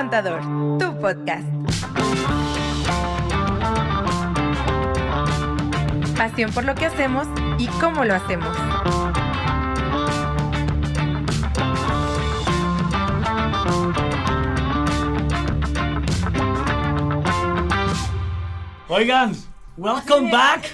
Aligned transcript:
Contador, 0.00 0.40
tu 0.78 0.98
podcast. 0.98 1.44
Pasión 6.16 6.50
por 6.52 6.64
lo 6.64 6.74
que 6.74 6.86
hacemos 6.86 7.28
y 7.58 7.66
cómo 7.66 8.06
lo 8.06 8.14
hacemos. 8.14 8.56
Oigan, 18.88 19.36
welcome 19.76 20.32
back. 20.32 20.64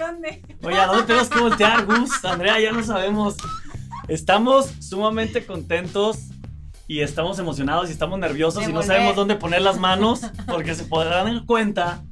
Oye, 0.63 0.79
¿a 0.79 0.87
dónde 0.87 1.03
tenemos 1.03 1.29
que 1.29 1.41
voltear, 1.41 1.85
Gus? 1.85 2.25
Andrea, 2.25 2.61
ya 2.61 2.71
no 2.71 2.85
sabemos. 2.85 3.35
Estamos 4.07 4.67
sumamente 4.79 5.45
contentos 5.45 6.26
y 6.89 7.01
estamos 7.01 7.39
emocionados 7.39 7.89
y 7.89 7.93
estamos 7.93 8.19
nerviosos 8.19 8.65
De 8.65 8.71
y 8.71 8.73
no 8.73 8.83
sabemos 8.83 9.17
dónde 9.17 9.37
poner 9.37 9.63
las 9.63 9.79
manos 9.79 10.21
porque 10.47 10.75
se 10.75 10.85
podrán 10.85 11.27
dar 11.35 11.45
cuenta 11.47 12.03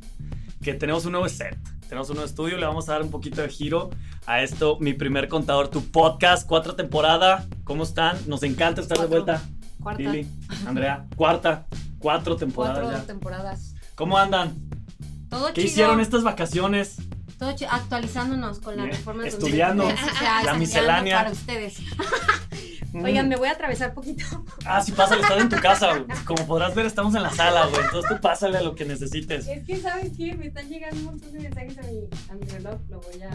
que 0.62 0.74
tenemos 0.74 1.04
un 1.04 1.12
nuevo 1.12 1.28
set. 1.28 1.56
Tenemos 1.88 2.08
un 2.08 2.16
nuevo 2.16 2.28
estudio, 2.28 2.56
le 2.58 2.66
vamos 2.66 2.88
a 2.88 2.92
dar 2.92 3.02
un 3.02 3.10
poquito 3.10 3.42
de 3.42 3.48
giro 3.50 3.90
a 4.26 4.40
esto, 4.42 4.78
mi 4.80 4.94
primer 4.94 5.28
contador, 5.28 5.68
tu 5.68 5.84
podcast, 5.90 6.46
cuatro 6.48 6.74
temporada. 6.74 7.46
¿Cómo 7.64 7.84
están? 7.84 8.16
Nos 8.26 8.42
encanta 8.42 8.80
estar 8.80 8.98
de 8.98 9.06
Cuatro. 9.06 9.24
vuelta. 9.24 9.42
Cuarta. 9.80 10.02
Lili, 10.02 10.26
Andrea, 10.66 11.04
cuarta, 11.14 11.66
cuatro 11.98 12.36
temporadas 12.36 12.78
Cuatro 12.80 12.98
ya. 12.98 13.06
temporadas. 13.06 13.74
¿Cómo 13.94 14.16
andan? 14.16 14.54
Todo 15.28 15.48
¿Qué 15.48 15.52
chido. 15.60 15.66
hicieron 15.66 16.00
estas 16.00 16.22
vacaciones? 16.22 16.96
Todo. 17.38 17.54
Actualizándonos 17.68 18.60
con 18.60 18.76
la 18.76 18.84
Bien. 18.84 18.96
reforma 18.96 19.26
Estudiando. 19.26 19.86
La 20.44 20.54
miscelánea. 20.58 21.18
Para 21.18 21.32
ustedes. 21.32 21.76
Oigan, 23.02 23.28
me 23.28 23.36
voy 23.36 23.48
a 23.48 23.52
atravesar 23.52 23.94
poquito. 23.94 24.24
Ah, 24.66 24.80
sí, 24.80 24.92
pásale, 24.92 25.20
estás 25.20 25.40
en 25.40 25.48
tu 25.50 25.56
casa, 25.56 25.90
güey. 25.92 26.04
Como 26.24 26.46
podrás 26.46 26.74
ver, 26.74 26.86
estamos 26.86 27.14
en 27.14 27.22
la 27.22 27.30
sala, 27.30 27.66
güey. 27.66 27.82
Entonces 27.84 28.10
tú 28.10 28.20
pásale 28.20 28.56
a 28.58 28.62
lo 28.62 28.74
que 28.74 28.86
necesites. 28.86 29.46
Es 29.46 29.66
que, 29.66 29.76
¿sabes 29.76 30.12
qué? 30.16 30.34
Me 30.34 30.46
están 30.46 30.68
llegando 30.68 30.96
un 31.00 31.04
montón 31.04 31.32
de 31.32 31.40
mensajes 31.40 31.78
a 31.78 31.82
mi, 31.82 32.08
a 32.30 32.34
mi 32.34 32.46
reloj. 32.46 32.80
Lo 32.88 33.00
voy 33.00 33.22
a. 33.22 33.30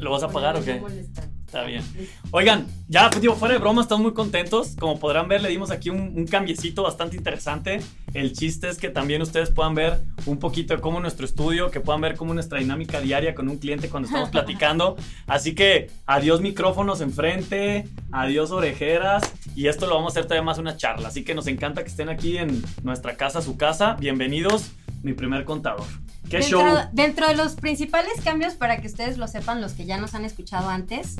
¿Lo 0.00 0.12
vas 0.12 0.22
a 0.22 0.28
pagar 0.28 0.56
o 0.56 0.64
qué? 0.64 0.74
no 0.74 0.82
molestar. 0.82 1.24
Está 1.50 1.64
bien. 1.64 1.82
Oigan, 2.30 2.68
ya, 2.86 3.10
pues, 3.10 3.20
digo, 3.20 3.34
fuera 3.34 3.54
de 3.54 3.58
broma, 3.58 3.82
estamos 3.82 4.04
muy 4.04 4.12
contentos. 4.12 4.76
Como 4.78 5.00
podrán 5.00 5.26
ver, 5.26 5.42
le 5.42 5.48
dimos 5.48 5.72
aquí 5.72 5.90
un, 5.90 6.12
un 6.16 6.24
cambiecito 6.24 6.84
bastante 6.84 7.16
interesante. 7.16 7.80
El 8.14 8.32
chiste 8.34 8.68
es 8.68 8.78
que 8.78 8.88
también 8.88 9.20
ustedes 9.20 9.50
puedan 9.50 9.74
ver 9.74 10.00
un 10.26 10.38
poquito 10.38 10.76
de 10.76 10.80
cómo 10.80 11.00
nuestro 11.00 11.26
estudio, 11.26 11.72
que 11.72 11.80
puedan 11.80 12.02
ver 12.02 12.14
cómo 12.14 12.34
nuestra 12.34 12.60
dinámica 12.60 13.00
diaria 13.00 13.34
con 13.34 13.48
un 13.48 13.58
cliente 13.58 13.88
cuando 13.88 14.06
estamos 14.06 14.30
platicando. 14.30 14.96
Así 15.26 15.56
que 15.56 15.90
adiós 16.06 16.40
micrófonos 16.40 17.00
enfrente, 17.00 17.88
adiós 18.12 18.52
orejeras. 18.52 19.24
Y 19.56 19.66
esto 19.66 19.88
lo 19.88 19.96
vamos 19.96 20.12
a 20.12 20.20
hacer 20.20 20.26
todavía 20.26 20.44
más 20.44 20.58
una 20.58 20.76
charla. 20.76 21.08
Así 21.08 21.24
que 21.24 21.34
nos 21.34 21.48
encanta 21.48 21.82
que 21.82 21.88
estén 21.88 22.10
aquí 22.10 22.38
en 22.38 22.62
nuestra 22.84 23.16
casa, 23.16 23.42
su 23.42 23.56
casa. 23.56 23.96
Bienvenidos, 23.98 24.70
mi 25.02 25.12
primer 25.12 25.44
contador. 25.44 25.86
¿Qué 26.28 26.38
dentro, 26.38 26.60
show? 26.60 26.78
dentro 26.92 27.26
de 27.28 27.34
los 27.34 27.54
principales 27.54 28.20
cambios, 28.22 28.54
para 28.54 28.80
que 28.80 28.86
ustedes 28.86 29.18
lo 29.18 29.26
sepan, 29.28 29.60
los 29.60 29.72
que 29.72 29.86
ya 29.86 29.96
nos 29.98 30.14
han 30.14 30.24
escuchado 30.24 30.68
antes, 30.68 31.16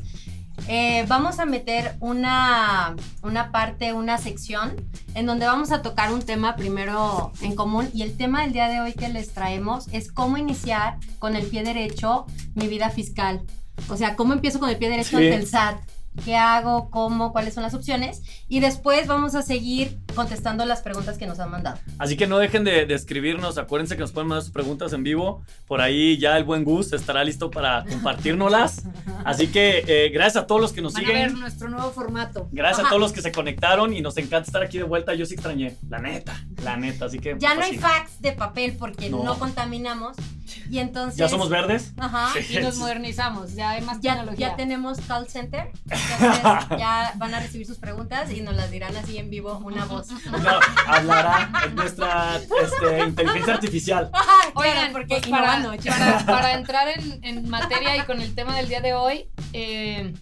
eh, 0.68 1.04
vamos 1.08 1.38
a 1.38 1.46
meter 1.46 1.96
una, 2.00 2.94
una 3.22 3.50
parte, 3.50 3.92
una 3.92 4.18
sección, 4.18 4.74
en 5.14 5.26
donde 5.26 5.46
vamos 5.46 5.72
a 5.72 5.82
tocar 5.82 6.12
un 6.12 6.20
tema 6.22 6.54
primero 6.56 7.32
en 7.40 7.54
común. 7.56 7.88
Y 7.94 8.02
el 8.02 8.16
tema 8.16 8.42
del 8.42 8.52
día 8.52 8.68
de 8.68 8.80
hoy 8.80 8.92
que 8.92 9.08
les 9.08 9.30
traemos 9.32 9.88
es 9.92 10.12
cómo 10.12 10.36
iniciar 10.36 10.98
con 11.18 11.34
el 11.34 11.46
pie 11.46 11.62
derecho 11.62 12.26
mi 12.54 12.68
vida 12.68 12.90
fiscal. 12.90 13.42
O 13.88 13.96
sea, 13.96 14.16
cómo 14.16 14.34
empiezo 14.34 14.60
con 14.60 14.68
el 14.68 14.76
pie 14.76 14.90
derecho 14.90 15.16
Sí. 15.18 15.24
ante 15.24 15.34
el 15.34 15.46
SAT. 15.46 15.80
¿Qué 16.24 16.36
hago? 16.36 16.90
¿Cómo? 16.90 17.32
¿Cuáles 17.32 17.54
son 17.54 17.62
las 17.62 17.72
opciones? 17.72 18.20
Y 18.48 18.60
después 18.60 19.06
vamos 19.06 19.34
a 19.36 19.42
seguir 19.42 19.98
contestando 20.12 20.64
las 20.64 20.80
preguntas 20.82 21.18
que 21.18 21.26
nos 21.26 21.38
han 21.40 21.50
mandado. 21.50 21.78
Así 21.98 22.16
que 22.16 22.26
no 22.26 22.38
dejen 22.38 22.64
de, 22.64 22.86
de 22.86 22.94
escribirnos. 22.94 23.58
Acuérdense 23.58 23.94
que 23.96 24.00
nos 24.02 24.12
pueden 24.12 24.28
mandar 24.28 24.42
sus 24.42 24.52
preguntas 24.52 24.92
en 24.92 25.02
vivo. 25.02 25.42
Por 25.66 25.80
ahí 25.80 26.18
ya 26.18 26.36
el 26.36 26.44
buen 26.44 26.64
Gus 26.64 26.92
estará 26.92 27.24
listo 27.24 27.50
para 27.50 27.84
compartirnoslas. 27.84 28.82
Así 29.24 29.48
que 29.48 29.84
eh, 29.86 30.10
gracias 30.10 30.44
a 30.44 30.46
todos 30.46 30.60
los 30.60 30.72
que 30.72 30.82
nos 30.82 30.94
Van 30.94 31.04
a 31.04 31.08
ver 31.08 31.16
siguen. 31.28 31.40
nuestro 31.40 31.68
nuevo 31.68 31.90
formato. 31.90 32.48
Gracias 32.52 32.78
a 32.78 32.82
Ajá. 32.82 32.90
todos 32.90 33.00
los 33.00 33.12
que 33.12 33.22
se 33.22 33.32
conectaron 33.32 33.92
y 33.94 34.00
nos 34.00 34.16
encanta 34.16 34.46
estar 34.46 34.62
aquí 34.62 34.78
de 34.78 34.84
vuelta. 34.84 35.14
Yo 35.14 35.26
sí 35.26 35.34
extrañé, 35.34 35.76
la 35.88 35.98
neta, 35.98 36.44
la 36.64 36.76
neta. 36.76 37.06
Así 37.06 37.18
que 37.18 37.36
Ya 37.38 37.54
no 37.54 37.62
hay 37.62 37.78
pues, 37.78 37.80
fax 37.82 38.20
de 38.20 38.32
papel 38.32 38.76
porque 38.78 39.10
No. 39.10 39.22
no, 39.24 39.38
contaminamos. 39.38 40.16
Y 40.68 40.78
entonces. 40.78 41.16
¿Ya 41.16 41.28
somos 41.28 41.48
verdes? 41.48 41.92
Ajá. 41.96 42.30
Sí. 42.40 42.56
Y 42.56 42.60
nos 42.62 42.76
modernizamos, 42.76 43.54
ya 43.54 43.70
hay 43.70 43.82
más 43.82 44.00
Ya, 44.00 44.14
tecnología. 44.14 44.48
ya 44.50 44.56
tenemos 44.56 44.98
call 45.02 45.28
center. 45.28 45.70
Entonces 45.90 46.78
ya 46.78 47.12
van 47.16 47.34
a 47.34 47.40
recibir 47.40 47.66
sus 47.66 47.78
preguntas 47.78 48.30
y 48.32 48.40
nos 48.40 48.54
las 48.56 48.70
dirán 48.70 48.96
así 48.96 49.18
en 49.18 49.30
vivo, 49.30 49.60
una 49.64 49.84
voz. 49.84 49.99
No, 50.30 50.60
hablará 50.86 51.50
es 51.66 51.74
nuestra 51.74 52.36
este, 52.36 53.04
inteligencia 53.06 53.54
artificial. 53.54 54.10
Oigan, 54.54 54.92
porque 54.92 55.20
pues 55.20 55.26
para, 55.28 56.54
entrar 56.54 56.88
en, 56.88 57.24
en 57.24 57.48
materia 57.48 57.96
y 57.96 58.00
con 58.02 58.20
el 58.20 58.34
tema 58.34 58.56
del 58.56 58.68
día 58.68 58.80
de 58.80 58.94
hoy, 58.94 59.28
eh, 59.52 60.12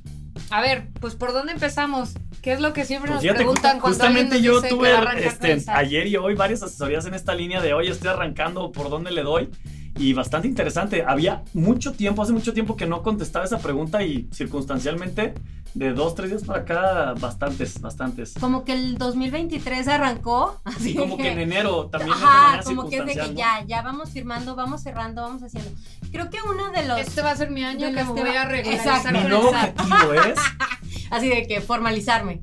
a 0.50 0.60
ver, 0.60 0.88
pues 1.00 1.14
por 1.14 1.32
dónde 1.32 1.52
empezamos. 1.52 2.14
¿Qué 2.42 2.52
es 2.52 2.60
lo 2.60 2.72
que 2.72 2.84
siempre 2.84 3.10
Pues 3.10 3.16
nos 3.16 3.22
fíjate, 3.22 3.38
preguntan 3.38 3.80
cuando 3.80 3.98
justamente 3.98 4.36
alguien 4.36 4.52
yo 4.52 4.60
dice 4.60 4.74
tuve 4.74 4.94
este, 5.26 5.64
ayer 5.70 6.06
y 6.06 6.16
hoy 6.16 6.34
varias 6.34 6.62
asesorías 6.62 7.04
en 7.06 7.14
esta 7.14 7.34
línea 7.34 7.60
de 7.60 7.74
hoy. 7.74 7.88
Estoy 7.88 8.10
arrancando 8.10 8.70
por 8.72 8.90
dónde 8.90 9.10
le 9.10 9.22
doy. 9.22 9.50
Y 9.96 10.12
bastante 10.12 10.46
interesante. 10.46 11.02
Había 11.04 11.42
mucho 11.54 11.92
tiempo, 11.92 12.22
hace 12.22 12.32
mucho 12.32 12.52
tiempo 12.52 12.76
que 12.76 12.86
no 12.86 13.02
contestaba 13.02 13.44
esa 13.44 13.58
pregunta 13.58 14.04
y 14.04 14.28
circunstancialmente 14.32 15.34
de 15.74 15.92
dos, 15.92 16.14
tres 16.14 16.30
días 16.30 16.44
para 16.44 16.60
acá, 16.60 17.14
bastantes, 17.20 17.80
bastantes. 17.80 18.34
Como 18.40 18.64
que 18.64 18.72
el 18.72 18.98
2023 18.98 19.86
arrancó. 19.88 20.60
Así 20.64 20.76
Así 20.76 20.94
como 20.94 21.16
que 21.16 21.30
en 21.32 21.38
enero 21.40 21.86
también 21.86 22.12
Ajá, 22.12 22.60
como 22.64 22.88
que 22.88 22.98
es 22.98 23.06
de 23.06 23.14
que 23.14 23.34
ya, 23.34 23.64
ya 23.66 23.82
vamos 23.82 24.10
firmando, 24.10 24.56
vamos 24.56 24.82
cerrando, 24.82 25.22
vamos 25.22 25.42
haciendo. 25.42 25.70
Creo 26.10 26.30
que 26.30 26.38
uno 26.42 26.70
de 26.70 26.86
los. 26.86 26.98
Este 27.00 27.22
va 27.22 27.30
a 27.32 27.36
ser 27.36 27.50
mi 27.50 27.64
año 27.64 27.88
que 27.88 27.92
me 27.92 28.02
voy 28.04 28.20
va- 28.22 28.42
a. 28.42 29.12
¿no? 29.12 29.20
Mi 29.20 29.28
nuevo 29.28 29.48
objetivo 29.50 30.12
es 30.14 30.38
así 31.10 31.28
de 31.28 31.46
que 31.46 31.60
formalizarme. 31.60 32.40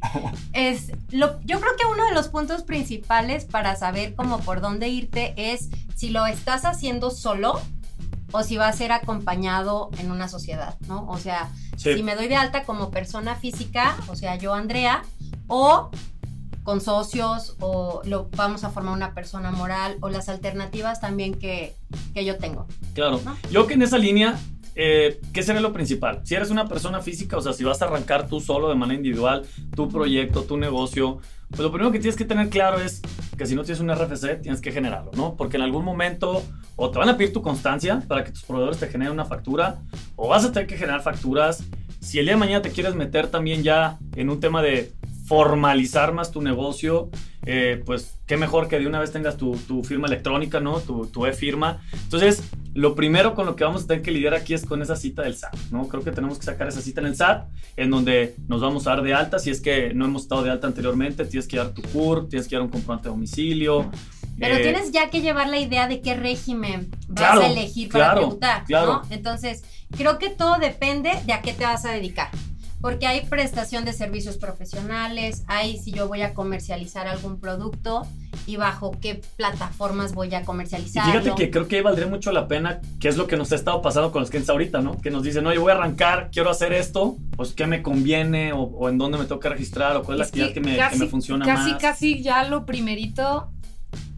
Es 0.53 0.91
lo, 1.11 1.39
yo 1.41 1.59
creo 1.59 1.75
que 1.77 1.85
uno 1.85 2.05
de 2.05 2.13
los 2.13 2.27
puntos 2.29 2.63
principales 2.63 3.45
para 3.45 3.75
saber 3.75 4.15
cómo 4.15 4.39
por 4.39 4.61
dónde 4.61 4.87
irte 4.89 5.33
es 5.37 5.69
si 5.95 6.09
lo 6.09 6.25
estás 6.25 6.65
haciendo 6.65 7.09
solo 7.09 7.61
o 8.35 8.43
si 8.43 8.57
va 8.57 8.67
a 8.67 8.73
ser 8.73 8.91
acompañado 8.91 9.89
en 9.99 10.11
una 10.11 10.27
sociedad, 10.27 10.75
¿no? 10.87 11.05
O 11.07 11.17
sea, 11.17 11.49
Sí. 11.77 11.93
si 11.95 12.03
me 12.03 12.15
doy 12.15 12.27
de 12.27 12.35
alta 12.35 12.63
como 12.63 12.89
persona 12.91 13.35
física, 13.35 13.95
o 14.07 14.15
sea, 14.15 14.35
yo 14.35 14.53
Andrea, 14.53 15.03
o 15.47 15.89
con 16.63 16.81
socios, 16.81 17.55
o 17.59 18.01
lo, 18.05 18.27
vamos 18.35 18.63
a 18.63 18.69
formar 18.71 18.93
una 18.93 19.13
persona 19.13 19.51
moral, 19.51 19.97
o 20.01 20.09
las 20.09 20.29
alternativas 20.29 20.99
también 20.99 21.35
que, 21.35 21.75
que 22.13 22.25
yo 22.25 22.37
tengo. 22.37 22.65
Claro. 22.95 23.21
¿no? 23.23 23.37
Yo 23.51 23.67
que 23.67 23.75
en 23.75 23.83
esa 23.83 23.97
línea, 23.99 24.39
eh, 24.75 25.21
¿qué 25.33 25.41
sería 25.41 25.61
lo 25.61 25.73
principal? 25.73 26.21
Si 26.23 26.35
eres 26.35 26.51
una 26.51 26.67
persona 26.67 27.01
física, 27.01 27.37
o 27.37 27.41
sea, 27.41 27.53
si 27.53 27.63
vas 27.63 27.81
a 27.81 27.85
arrancar 27.85 28.27
tú 28.27 28.39
solo 28.41 28.69
de 28.69 28.75
manera 28.75 28.97
individual, 28.97 29.45
tu 29.75 29.89
proyecto, 29.89 30.43
tu 30.43 30.57
negocio, 30.57 31.19
pues 31.49 31.61
lo 31.61 31.71
primero 31.71 31.91
que 31.91 31.99
tienes 31.99 32.17
que 32.17 32.25
tener 32.25 32.49
claro 32.49 32.79
es 32.79 33.01
que 33.37 33.45
si 33.45 33.55
no 33.55 33.63
tienes 33.63 33.79
un 33.79 33.89
RFC, 33.89 34.41
tienes 34.41 34.61
que 34.61 34.71
generarlo, 34.71 35.11
¿no? 35.15 35.35
Porque 35.35 35.57
en 35.57 35.63
algún 35.63 35.85
momento 35.85 36.43
o 36.75 36.91
te 36.91 36.99
van 36.99 37.09
a 37.09 37.17
pedir 37.17 37.31
tu 37.31 37.41
constancia 37.41 38.03
para 38.07 38.23
que 38.23 38.31
tus 38.31 38.43
proveedores 38.43 38.79
te 38.79 38.87
generen 38.87 39.13
una 39.13 39.25
factura, 39.25 39.81
o 40.15 40.27
vas 40.27 40.43
a 40.43 40.51
tener 40.51 40.67
que 40.67 40.77
generar 40.77 41.01
facturas. 41.01 41.63
Si 42.01 42.19
el 42.19 42.25
día 42.25 42.33
de 42.33 42.39
mañana 42.39 42.61
te 42.61 42.71
quieres 42.71 42.95
meter 42.95 43.27
también 43.27 43.63
ya 43.63 43.97
en 44.15 44.29
un 44.29 44.39
tema 44.39 44.61
de 44.61 44.91
formalizar 45.25 46.13
más 46.13 46.31
tu 46.31 46.41
negocio, 46.41 47.09
eh, 47.45 47.81
pues 47.85 48.17
qué 48.27 48.37
mejor 48.37 48.67
que 48.67 48.79
de 48.79 48.87
una 48.87 48.99
vez 48.99 49.11
tengas 49.11 49.37
tu, 49.37 49.55
tu 49.67 49.83
firma 49.83 50.07
electrónica, 50.07 50.59
¿no? 50.59 50.79
Tu, 50.79 51.07
tu 51.07 51.25
e-firma. 51.25 51.81
Entonces, 52.03 52.43
lo 52.73 52.95
primero 52.95 53.33
con 53.35 53.45
lo 53.45 53.55
que 53.55 53.63
vamos 53.63 53.83
a 53.83 53.87
tener 53.87 54.03
que 54.03 54.11
lidiar 54.11 54.33
aquí 54.33 54.53
es 54.53 54.65
con 54.65 54.81
esa 54.81 54.95
cita 54.95 55.23
del 55.23 55.35
SAT, 55.35 55.55
¿no? 55.71 55.87
Creo 55.87 56.03
que 56.03 56.11
tenemos 56.11 56.37
que 56.37 56.45
sacar 56.45 56.67
esa 56.67 56.81
cita 56.81 57.01
en 57.01 57.07
el 57.07 57.15
SAT, 57.15 57.47
en 57.77 57.89
donde 57.89 58.35
nos 58.47 58.61
vamos 58.61 58.85
a 58.87 58.91
dar 58.91 59.01
de 59.03 59.13
alta. 59.13 59.39
Si 59.39 59.49
es 59.49 59.61
que 59.61 59.93
no 59.93 60.05
hemos 60.05 60.23
estado 60.23 60.43
de 60.43 60.51
alta 60.51 60.67
anteriormente, 60.67 61.25
tienes 61.25 61.47
que 61.47 61.57
dar 61.57 61.69
tu 61.73 61.81
CUR, 61.81 62.29
tienes 62.29 62.47
que 62.47 62.55
dar 62.55 62.63
un 62.63 62.69
comprobante 62.69 63.07
de 63.09 63.13
domicilio. 63.15 63.89
Pero 64.37 64.55
Eh, 64.55 64.59
tienes 64.63 64.91
ya 64.91 65.09
que 65.09 65.21
llevar 65.21 65.47
la 65.47 65.57
idea 65.59 65.87
de 65.87 66.01
qué 66.01 66.13
régimen 66.13 66.89
vas 67.07 67.31
Claro, 67.31 67.41
a 67.41 67.47
elegir 67.47 67.89
para 67.89 68.05
claro, 68.05 68.19
tributar, 68.21 68.65
claro. 68.65 68.93
¿no? 68.93 69.01
Entonces, 69.09 69.63
creo 69.97 70.17
que 70.19 70.29
todo 70.29 70.57
depende 70.57 71.11
de 71.25 71.31
a 71.33 71.41
qué 71.41 71.53
te 71.53 71.63
vas 71.63 71.85
a 71.85 71.91
dedicar. 71.91 72.29
Porque 72.85 73.07
hay 73.07 73.21
prestación 73.25 73.83
de 73.83 73.93
servicios 73.93 74.37
profesionales, 74.37 75.43
hay 75.47 75.79
si 75.79 75.91
yo 75.91 76.07
voy 76.07 76.21
a 76.21 76.35
comercializar 76.35 77.07
algún 77.07 77.39
producto 77.39 78.05
y 78.45 78.57
bajo 78.57 78.91
qué 79.01 79.21
plataformas 79.37 80.13
voy 80.13 80.31
a 80.35 80.41
Y 80.41 80.45
comercializarlo. 80.45 81.19
fíjate 81.19 81.35
que 81.35 81.49
creo 81.49 81.67
que 81.67 81.81
valdría 81.81 82.05
mucho 82.05 82.31
la 82.31 82.47
pena, 82.47 82.81
que 82.99 83.07
es 83.07 83.17
lo 83.17 83.25
que 83.25 83.37
nos 83.37 83.51
ha 83.51 83.55
estado 83.55 83.81
pasando 83.81 84.11
con 84.11 84.19
los 84.21 84.29
clientes 84.29 84.51
ahorita, 84.51 84.81
¿no? 84.81 85.01
Que 85.01 85.09
nos 85.09 85.23
dicen, 85.23 85.47
oye, 85.47 85.57
voy 85.57 85.71
a 85.71 85.75
arrancar, 85.75 86.29
quiero 86.31 86.51
hacer 86.51 86.73
esto, 86.73 87.15
pues 87.35 87.53
qué 87.53 87.65
me 87.65 87.81
conviene, 87.81 88.53
o, 88.53 88.59
o 88.59 88.87
en 88.87 88.99
dónde 88.99 89.17
me 89.17 89.25
toca 89.25 89.49
registrar, 89.49 89.95
o 89.97 90.03
cuál 90.03 90.21
es 90.21 90.27
la 90.27 90.31
que 90.31 90.43
actividad 90.43 90.53
que 90.53 90.61
me, 90.61 90.71
que 90.73 90.77
casi- 90.77 90.99
me 90.99 91.07
funciona 91.07 91.43
casi, 91.43 91.71
más. 91.71 91.81
Casi 91.81 92.21
ya 92.21 92.43
lo 92.47 92.67
primerito 92.67 93.49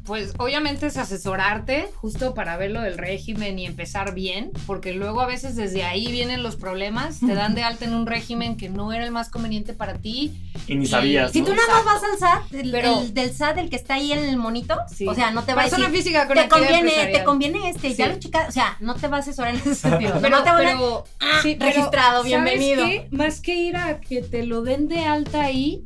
pues 0.08 0.34
obviamente 0.38 0.88
es 0.88 0.98
asesorarte 0.98 1.90
justo 1.96 2.34
para 2.34 2.58
ver 2.58 2.72
lo 2.72 2.82
del 2.82 2.98
régimen 2.98 3.60
y 3.60 3.66
empezar 3.66 4.14
bien, 4.14 4.52
porque 4.66 4.94
luego 4.94 5.22
a 5.22 5.28
veces 5.28 5.56
desde 5.56 5.84
ahí 5.84 6.08
vienen 6.12 6.42
los 6.44 6.56
problemas, 6.56 7.20
te 7.20 7.36
dan 7.36 7.54
de 7.54 7.64
alta 7.64 7.86
en 7.86 7.94
un 7.94 8.08
régimen 8.08 8.58
que 8.58 8.70
no 8.70 8.94
era 8.94 9.04
el 9.04 9.12
más 9.12 9.30
conveniente 9.30 9.74
para 9.74 9.96
ti. 9.96 10.34
Y 10.68 10.76
ni 10.76 10.86
Y- 10.86 10.88
sabías. 10.88 11.32
Si 11.32 11.42
¿no? 11.42 11.48
tú 11.48 11.54
nada 11.56 11.68
más 11.74 11.86
vas 11.86 12.04
al 12.04 12.18
SAT, 12.18 12.54
el, 12.54 12.72
Pero- 12.72 13.02
el 13.02 13.14
del 13.14 13.32
SAT, 13.34 13.58
el 13.60 13.70
que 13.70 13.76
está 13.76 13.96
ahí 13.96 14.12
en 14.14 14.20
el 14.24 14.38
monito, 14.38 14.76
Sí. 14.94 15.08
o 15.08 15.14
sea, 15.14 15.32
no 15.32 15.44
te 15.44 15.54
va 15.54 15.62
a 15.62 15.66
Persona 15.66 15.88
decir, 15.90 16.04
física 16.04 16.26
con 16.28 16.38
te 16.38 16.48
conviene, 16.48 17.08
te 17.08 17.24
conviene 17.24 17.70
este, 17.70 17.94
ya 17.94 18.08
lo 18.08 18.18
checas, 18.20 18.50
o 18.50 18.52
sea, 18.52 18.78
no 18.80 18.96
te 18.96 19.08
va 19.08 19.18
a 19.18 19.20
asesorar 19.20 19.54
en 19.56 19.60
ese 19.60 19.76
sentido. 19.76 20.18
Pero, 20.22 20.38
no 20.38 20.44
te 20.44 20.50
van 20.50 20.66
a- 20.66 20.72
pero- 20.72 21.04
Ah, 21.20 21.40
sí, 21.44 21.56
pero, 21.60 21.72
registrado, 21.72 22.24
¿sabes 22.24 22.26
bienvenido. 22.28 22.86
qué? 22.86 23.08
Más 23.12 23.42
que 23.42 23.56
ir 23.56 23.76
a 23.76 24.00
que 24.00 24.22
te 24.22 24.46
lo 24.46 24.62
den 24.62 24.88
de 24.88 25.04
alta 25.06 25.42
ahí, 25.44 25.84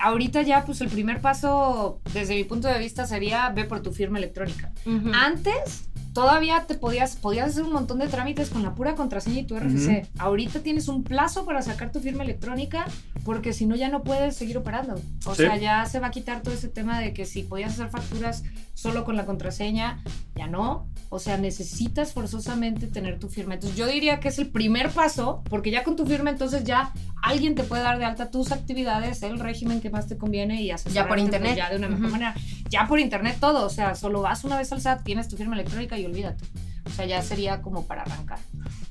ahorita 0.00 0.42
ya 0.42 0.64
pues 0.64 0.80
el 0.80 0.88
primer 0.88 1.20
paso 1.20 2.00
desde 2.12 2.34
mi 2.34 2.44
punto 2.44 2.68
de 2.68 2.78
vista 2.78 3.06
sería 3.06 3.48
ve 3.50 3.64
por 3.64 3.80
tu 3.80 3.92
firma 3.92 4.18
electrónica. 4.18 4.72
Antes 5.14 5.84
todavía 6.14 6.64
te 6.66 6.74
podías 6.74 7.14
podías 7.16 7.50
hacer 7.50 7.62
un 7.64 7.72
montón 7.72 7.98
de 7.98 8.08
trámites 8.08 8.50
con 8.50 8.62
la 8.62 8.74
pura 8.74 8.94
contraseña 8.96 9.40
y 9.40 9.44
tu 9.44 9.56
RFC. 9.56 10.06
Ahorita 10.18 10.60
tienes 10.60 10.88
un 10.88 11.04
plazo 11.04 11.44
para 11.44 11.62
sacar 11.62 11.92
tu 11.92 12.00
firma 12.00 12.24
electrónica 12.24 12.86
porque 13.24 13.52
si 13.52 13.66
no 13.66 13.76
ya 13.76 13.88
no 13.88 14.02
puedes 14.02 14.34
seguir 14.36 14.58
operando. 14.58 14.94
O 15.26 15.34
Sí. 15.34 15.42
sea, 15.42 15.56
ya 15.56 15.86
se 15.86 16.00
va 16.00 16.08
a 16.08 16.10
quitar 16.10 16.42
todo 16.42 16.54
ese 16.54 16.68
tema 16.68 16.98
de 16.98 17.12
que 17.12 17.24
si 17.24 17.42
podías 17.42 17.74
hacer 17.74 17.88
facturas 17.90 18.42
solo 18.74 19.04
con 19.04 19.16
la 19.16 19.26
contraseña, 19.26 20.02
ya 20.38 20.46
no. 20.46 20.88
O 21.10 21.18
sea, 21.18 21.36
necesitas 21.36 22.12
forzosamente 22.12 22.86
tener 22.86 23.18
tu 23.18 23.28
firma. 23.28 23.54
Entonces 23.54 23.76
yo 23.76 23.86
diría 23.86 24.20
que 24.20 24.28
es 24.28 24.38
el 24.38 24.48
primer 24.50 24.90
paso, 24.90 25.42
porque 25.50 25.70
ya 25.70 25.82
con 25.84 25.96
tu 25.96 26.06
firma 26.06 26.30
entonces 26.30 26.64
ya 26.64 26.92
alguien 27.22 27.54
te 27.54 27.64
puede 27.64 27.82
dar 27.82 27.98
de 27.98 28.04
alta 28.04 28.30
tus 28.30 28.52
actividades, 28.52 29.22
el 29.22 29.38
régimen 29.40 29.80
que 29.80 29.90
más 29.90 30.06
te 30.06 30.16
conviene 30.16 30.62
y 30.62 30.70
asesorarte 30.70 30.94
Ya 30.94 31.02
por 31.08 31.16
pues, 31.16 31.24
internet. 31.24 31.56
ya 31.56 31.70
de 31.70 31.76
una 31.76 31.88
mejor 31.88 32.10
manera. 32.10 32.34
Ya 32.70 32.86
por 32.86 33.00
internet 33.00 33.36
todo, 33.40 33.66
o 33.66 33.70
sea, 33.70 33.94
solo 33.94 34.22
vas 34.22 34.44
una 34.44 34.56
vez 34.58 34.70
al 34.72 34.80
SAT, 34.80 35.02
tienes 35.02 35.28
tu 35.28 35.36
firma 35.36 35.54
electrónica 35.54 35.98
y 35.98 36.04
olvídate. 36.06 36.44
O 36.86 36.90
sea, 36.90 37.04
ya 37.06 37.20
sería 37.22 37.60
como 37.60 37.84
para 37.86 38.02
arrancar. 38.02 38.38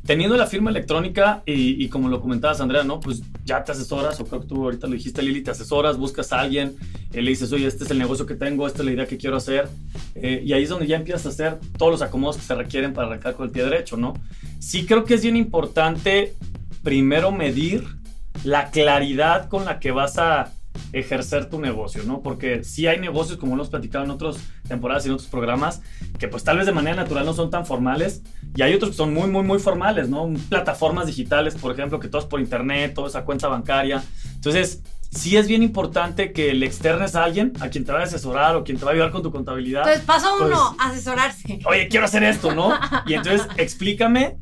Teniendo 0.08 0.38
la 0.38 0.48
firma 0.48 0.70
electrónica 0.70 1.44
y, 1.46 1.90
como 1.90 2.08
lo 2.08 2.22
comentabas, 2.22 2.62
Andrea, 2.62 2.86
¿no? 2.86 3.02
Pues 3.02 3.22
ya 3.44 3.62
te 3.66 3.74
asesoras, 3.74 4.18
o 4.22 4.26
creo 4.26 4.40
que 4.40 4.48
tú 4.48 4.64
ahorita 4.64 4.88
lo 4.88 4.94
dijiste, 4.94 5.22
Lili, 5.22 5.42
te 5.42 5.52
asesoras, 5.52 5.98
buscas 5.98 6.32
a 6.32 6.40
alguien, 6.40 6.78
eh, 7.12 7.22
le 7.22 7.30
dices, 7.30 7.52
oye, 7.52 7.68
este 7.68 7.84
es 7.84 7.92
el 7.92 8.00
negocio 8.00 8.26
que 8.26 8.36
tengo, 8.36 8.66
esta 8.66 8.80
es 8.80 8.86
la 8.86 8.92
idea 8.94 9.06
que 9.06 9.18
quiero 9.18 9.36
hacer. 9.36 9.68
eh, 10.16 10.42
y 10.46 10.54
ahí 10.54 10.64
es 10.64 10.70
donde 10.70 10.88
ya 10.88 10.96
empiezas 10.96 11.26
a 11.26 11.30
hacer 11.30 11.60
todos 11.78 11.92
los 11.92 12.02
acomodos 12.02 12.38
que 12.38 12.44
se 12.44 12.56
requieren 12.56 12.94
para 12.94 13.08
arrancar 13.08 13.36
con 13.36 13.48
el 13.48 13.52
pie 13.52 13.66
derecho, 13.66 13.98
¿no? 13.98 14.14
Sí 14.60 14.86
creo 14.86 15.04
que 15.04 15.16
es 15.16 15.24
bien 15.24 15.36
importante 15.36 16.36
primero 16.84 17.34
medir 17.34 17.84
la 18.46 18.72
claridad 18.72 19.50
con 19.50 19.66
la 19.66 19.80
que 19.82 19.92
vas 19.92 20.18
a 20.18 20.54
ejercer 20.94 21.50
tu 21.50 21.60
negocio, 21.60 22.04
¿no? 22.04 22.22
Porque 22.22 22.64
sí 22.64 22.88
hay 22.88 23.00
negocios, 23.00 23.38
como 23.38 23.54
hemos 23.54 23.70
platicado 23.70 24.06
en 24.06 24.12
otras 24.12 24.38
temporadas 24.68 25.06
y 25.06 25.10
en 25.10 25.14
otros 25.16 25.30
programas, 25.30 25.82
que 26.20 26.28
pues 26.28 26.44
tal 26.44 26.58
vez 26.58 26.66
de 26.66 26.72
manera 26.72 26.96
natural 26.96 27.26
no 27.26 27.34
son 27.34 27.50
tan 27.50 27.66
formales, 27.66 28.22
y 28.56 28.62
hay 28.62 28.74
otros 28.74 28.92
que 28.92 28.98
son 28.98 29.14
muy, 29.14 29.30
muy, 29.30 29.44
muy 29.44 29.60
formales, 29.60 30.10
¿no? 30.10 30.32
Plataformas 30.50 31.08
digitales, 31.08 31.56
por 31.56 31.72
ejemplo, 31.72 32.00
que 32.00 32.08
todo 32.08 32.22
es 32.22 32.28
por 32.28 32.40
internet, 32.40 32.94
toda 32.94 33.08
esa 33.08 33.24
cuenta 33.24 33.48
bancaria. 33.48 34.04
Entonces, 34.36 34.82
sí 35.12 35.38
es 35.38 35.48
bien 35.48 35.64
importante 35.64 36.32
que 36.34 36.54
le 36.54 36.66
externes 36.66 37.16
a 37.16 37.24
alguien, 37.24 37.54
a 37.60 37.70
quien 37.70 37.86
te 37.86 37.92
va 37.92 38.00
a 38.00 38.04
asesorar 38.04 38.56
o 38.56 38.64
quien 38.64 38.78
te 38.78 38.86
va 38.86 38.92
a 38.92 38.94
ayudar 38.94 39.12
con 39.12 39.24
tu 39.24 39.32
contabilidad. 39.32 39.82
Entonces, 39.84 40.04
paso 40.06 40.28
Pues- 40.38 40.50
uno, 40.50 40.76
asesorarse. 40.80 41.60
Oye, 41.66 41.88
quiero 41.88 42.06
hacer 42.06 42.24
esto, 42.24 42.54
¿no? 42.54 42.74
Y 43.06 43.14
entonces 43.14 43.48
explícame 43.58 44.38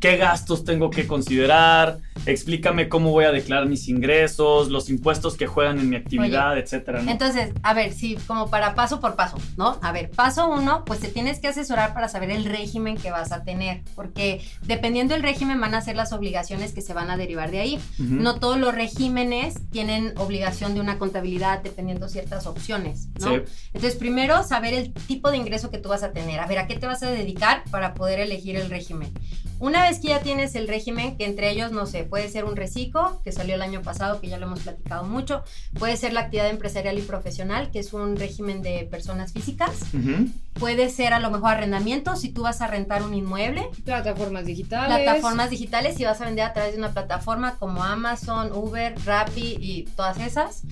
qué 0.00 0.16
gastos 0.16 0.64
tengo 0.64 0.90
que 0.90 1.06
considerar, 1.06 1.98
explícame 2.28 2.88
cómo 2.88 3.10
voy 3.10 3.24
a 3.24 3.32
declarar 3.32 3.66
mis 3.66 3.88
ingresos, 3.88 4.68
los 4.68 4.90
impuestos 4.90 5.36
que 5.36 5.46
juegan 5.46 5.78
en 5.78 5.88
mi 5.88 5.96
actividad, 5.96 6.58
etcétera, 6.58 7.02
¿no? 7.02 7.10
Entonces, 7.10 7.52
a 7.62 7.74
ver, 7.74 7.92
sí, 7.92 8.18
como 8.26 8.50
para 8.50 8.74
paso 8.74 9.00
por 9.00 9.16
paso, 9.16 9.38
¿no? 9.56 9.78
A 9.82 9.92
ver, 9.92 10.10
paso 10.10 10.48
uno, 10.48 10.84
pues 10.84 11.00
te 11.00 11.08
tienes 11.08 11.40
que 11.40 11.48
asesorar 11.48 11.94
para 11.94 12.08
saber 12.08 12.30
el 12.30 12.44
régimen 12.44 12.96
que 12.96 13.10
vas 13.10 13.32
a 13.32 13.44
tener, 13.44 13.82
porque 13.94 14.42
dependiendo 14.62 15.14
del 15.14 15.22
régimen 15.22 15.60
van 15.60 15.74
a 15.74 15.80
ser 15.80 15.96
las 15.96 16.12
obligaciones 16.12 16.72
que 16.72 16.82
se 16.82 16.92
van 16.92 17.10
a 17.10 17.16
derivar 17.16 17.50
de 17.50 17.60
ahí. 17.60 17.80
No 17.98 18.38
todos 18.38 18.58
los 18.58 18.74
regímenes 18.74 19.54
tienen 19.70 20.12
obligación 20.18 20.74
de 20.74 20.80
una 20.80 20.98
contabilidad 20.98 21.62
dependiendo 21.62 22.08
ciertas 22.08 22.46
opciones, 22.46 23.08
¿no? 23.20 23.34
Sí. 23.34 23.42
Entonces, 23.72 23.96
primero 23.96 24.42
saber 24.42 24.74
el 24.74 24.92
tipo 24.92 25.30
de 25.30 25.38
ingreso 25.38 25.70
que 25.70 25.78
tú 25.78 25.88
vas 25.88 26.02
a 26.02 26.12
tener, 26.12 26.40
a 26.40 26.46
ver 26.46 26.58
a 26.58 26.66
qué 26.66 26.76
te 26.76 26.86
vas 26.86 27.02
a 27.02 27.10
dedicar 27.10 27.64
para 27.70 27.94
poder 27.94 28.20
elegir 28.20 28.56
el 28.56 28.68
régimen. 28.68 29.12
Una 29.60 29.88
vez 29.88 29.98
que 29.98 30.08
ya 30.08 30.20
tienes 30.20 30.54
el 30.54 30.68
régimen, 30.68 31.16
que 31.16 31.24
entre 31.24 31.50
ellos, 31.50 31.72
no 31.72 31.86
sé, 31.86 32.04
puede 32.04 32.17
ser 32.26 32.44
un 32.46 32.56
reciclo, 32.56 33.20
que 33.22 33.30
salió 33.32 33.54
el 33.54 33.62
año 33.62 33.82
pasado, 33.82 34.20
que 34.20 34.28
ya 34.28 34.38
lo 34.38 34.46
hemos 34.46 34.60
platicado 34.60 35.04
mucho, 35.04 35.44
puede 35.78 35.96
ser 35.98 36.12
la 36.14 36.20
actividad 36.22 36.48
empresarial 36.48 36.98
y 36.98 37.02
profesional, 37.02 37.70
que 37.70 37.78
es 37.80 37.92
un 37.92 38.16
régimen 38.16 38.62
de 38.62 38.88
personas 38.90 39.32
físicas, 39.32 39.82
Ujú. 39.94 40.28
puede 40.54 40.88
ser 40.90 41.12
a 41.12 41.20
lo 41.20 41.30
mejor 41.30 41.50
arrendamiento, 41.50 42.16
si 42.16 42.30
tú 42.30 42.42
vas 42.42 42.62
a 42.62 42.66
rentar 42.66 43.02
un 43.02 43.12
inmueble, 43.14 43.68
Plataformas 43.84 44.46
digitales. 44.46 44.96
plataformas 45.04 45.50
digitales, 45.50 45.96
si 45.96 46.04
vas 46.04 46.20
a 46.20 46.24
vender 46.24 46.46
a 46.46 46.52
través 46.54 46.72
de 46.72 46.78
una 46.78 46.92
plataforma 46.92 47.56
como 47.58 47.84
Amazon, 47.84 48.50
Uber, 48.52 48.94
Rappi 49.04 49.58
y 49.60 49.82
todas 49.94 50.18
esas. 50.18 50.62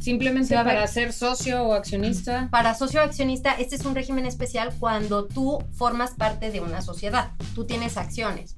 Simplemente 0.00 0.48
Sí, 0.48 0.54
para 0.54 0.84
ser 0.88 1.12
socio 1.12 1.62
o 1.62 1.74
accionista. 1.74 2.48
Para 2.50 2.74
socio 2.74 3.00
accionista, 3.00 3.52
este 3.52 3.76
es 3.76 3.84
un 3.84 3.94
régimen 3.94 4.26
especial 4.26 4.74
cuando 4.80 5.26
tú 5.26 5.62
formas 5.74 6.10
parte 6.12 6.50
de 6.50 6.60
una 6.60 6.82
sociedad. 6.82 7.30
Tú 7.54 7.66
tienes 7.66 7.96
acciones. 7.96 8.56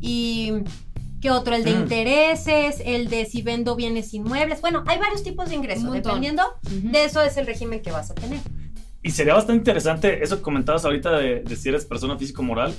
Y 0.00 0.52
¿qué 1.20 1.30
otro? 1.30 1.54
El 1.54 1.64
de 1.64 1.72
Mm. 1.74 1.80
intereses, 1.82 2.82
el 2.84 3.08
de 3.08 3.24
si 3.26 3.42
vendo 3.42 3.74
bienes 3.76 4.12
inmuebles. 4.14 4.60
Bueno, 4.60 4.84
hay 4.86 4.98
varios 4.98 5.22
tipos 5.22 5.48
de 5.48 5.56
ingresos. 5.56 5.92
Dependiendo 5.92 6.42
de 6.70 7.04
eso 7.04 7.22
es 7.22 7.36
el 7.36 7.46
régimen 7.46 7.82
que 7.82 7.90
vas 7.92 8.10
a 8.10 8.14
tener. 8.14 8.40
Y 9.02 9.10
sería 9.12 9.34
bastante 9.34 9.58
interesante 9.58 10.22
eso 10.22 10.36
que 10.36 10.42
comentabas 10.42 10.84
ahorita 10.84 11.12
de, 11.18 11.40
de 11.42 11.56
si 11.56 11.68
eres 11.68 11.84
persona 11.84 12.18
físico-moral, 12.18 12.74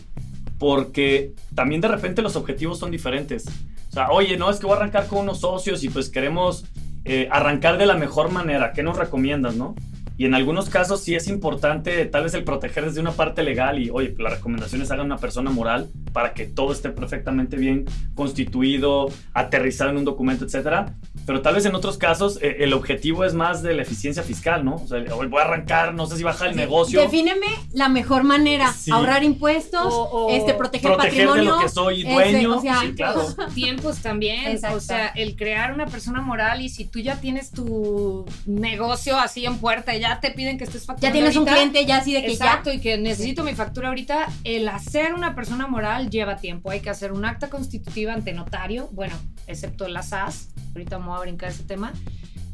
porque 0.58 1.34
también 1.56 1.82
de 1.82 1.88
repente 1.88 2.22
los 2.22 2.36
objetivos 2.36 2.78
son 2.80 2.92
diferentes. 2.92 3.46
O 3.90 3.92
sea, 3.92 4.12
oye, 4.12 4.38
no, 4.38 4.50
es 4.50 4.60
que 4.60 4.66
voy 4.66 4.74
a 4.74 4.78
arrancar 4.78 5.08
con 5.08 5.20
unos 5.20 5.40
socios 5.40 5.84
y 5.84 5.90
pues 5.90 6.10
queremos 6.10 6.66
eh, 7.06 7.28
arrancar 7.32 7.78
de 7.78 7.86
la 7.86 7.96
mejor 7.96 8.30
manera. 8.32 8.74
¿Qué 8.74 8.84
nos 8.84 8.98
recomiendas, 8.98 9.56
no? 9.56 9.76
Y 10.20 10.26
en 10.26 10.36
algunos 10.36 10.70
casos 10.70 11.02
sí 11.02 11.16
es 11.16 11.30
importante 11.30 12.06
tal 12.08 12.24
vez 12.24 12.34
el 12.34 12.44
proteger 12.44 12.84
desde 12.84 13.00
una 13.00 13.14
parte 13.14 13.42
legal 13.42 13.80
y, 13.80 13.90
oye, 13.90 14.14
la 14.20 14.30
recomendación 14.30 14.82
es 14.82 14.92
hagan 14.92 15.06
una 15.06 15.18
persona 15.18 15.50
moral 15.50 15.88
para 16.12 16.34
que 16.34 16.46
todo 16.46 16.74
esté 16.74 16.90
perfectamente 16.90 17.56
bien 17.56 17.86
constituido, 18.16 19.08
aterrizado 19.34 19.92
en 19.92 19.96
un 19.96 20.04
documento, 20.04 20.44
etcétera. 20.44 20.94
Pero 21.26 21.42
tal 21.42 21.54
vez 21.56 21.66
en 21.66 21.76
otros 21.76 21.98
casos 21.98 22.40
eh, 22.42 22.58
el 22.62 22.74
objetivo 22.74 23.24
es 23.24 23.34
más 23.36 23.62
de 23.62 23.74
la 23.76 23.84
eficiencia 23.84 24.24
fiscal, 24.24 24.66
¿no? 24.66 24.76
O 24.76 24.88
sea, 24.88 24.98
hoy 25.14 25.28
voy 25.28 25.40
a 25.42 25.46
arrancar, 25.46 25.94
no 25.94 26.08
sé 26.08 26.18
si 26.18 26.24
baja 26.24 26.48
el 26.48 26.56
negocio. 26.56 27.02
Defíneme 27.02 27.46
la 27.72 27.88
mejor 27.88 28.24
manera. 28.24 28.74
Sí. 28.74 28.90
Ahorrar 28.92 29.24
impuestos, 29.24 29.94
O- 29.94 30.04
o 30.10 30.30
este, 30.32 30.54
proteger, 30.56 30.92
proteger 30.94 31.20
de 31.22 31.26
patrimonio. 31.28 31.56
lo 31.58 31.62
que 31.62 31.70
soy 31.70 32.02
ese, 32.02 32.12
dueño. 32.12 32.58
o 32.58 32.62
sea, 32.62 32.82
sí, 32.82 32.94
claro. 32.94 33.28
tiempos 33.54 34.00
también. 34.00 34.48
Exacto. 34.48 34.78
O 34.78 34.80
sea, 34.80 35.08
el 35.10 35.36
crear 35.36 35.72
una 35.74 35.86
persona 35.86 36.20
moral 36.22 36.62
y 36.62 36.70
si 36.70 36.86
tú 36.86 37.00
ya 37.00 37.20
tienes 37.22 37.52
tu 37.52 38.26
negocio 38.46 39.18
así 39.20 39.46
en 39.46 39.58
puerta 39.60 39.96
y 39.96 40.00
ya 40.00 40.20
te 40.20 40.32
piden 40.32 40.58
que 40.58 40.64
estés 40.64 40.86
facturando 40.86 41.08
Ya 41.08 41.12
tienes 41.14 41.36
un 41.38 41.46
cliente 41.46 41.86
ya 41.86 41.98
así 41.98 42.14
de 42.14 42.22
que 42.24 42.32
Exacto, 42.32 42.72
y 42.74 42.80
que 42.80 42.98
necesito 42.98 43.44
mi 43.44 43.54
factura 43.54 43.90
ahorita. 43.90 44.28
El 44.44 44.68
hacer 44.68 45.14
una 45.14 45.36
persona 45.36 45.68
moral 45.68 46.10
lleva 46.10 46.38
tiempo. 46.38 46.72
Hay 46.72 46.80
que 46.80 46.90
hacer 46.90 47.12
un 47.12 47.26
acta 47.26 47.50
constitutiva 47.50 48.14
ante 48.14 48.34
notario, 48.34 48.90
bueno, 48.94 49.16
excepto 49.48 49.88
la 49.88 50.02
SAS. 50.04 50.50
Ahorita 50.80 50.98
vamos 50.98 51.18
a 51.18 51.22
brincar 51.22 51.50
ese 51.50 51.64
tema. 51.64 51.92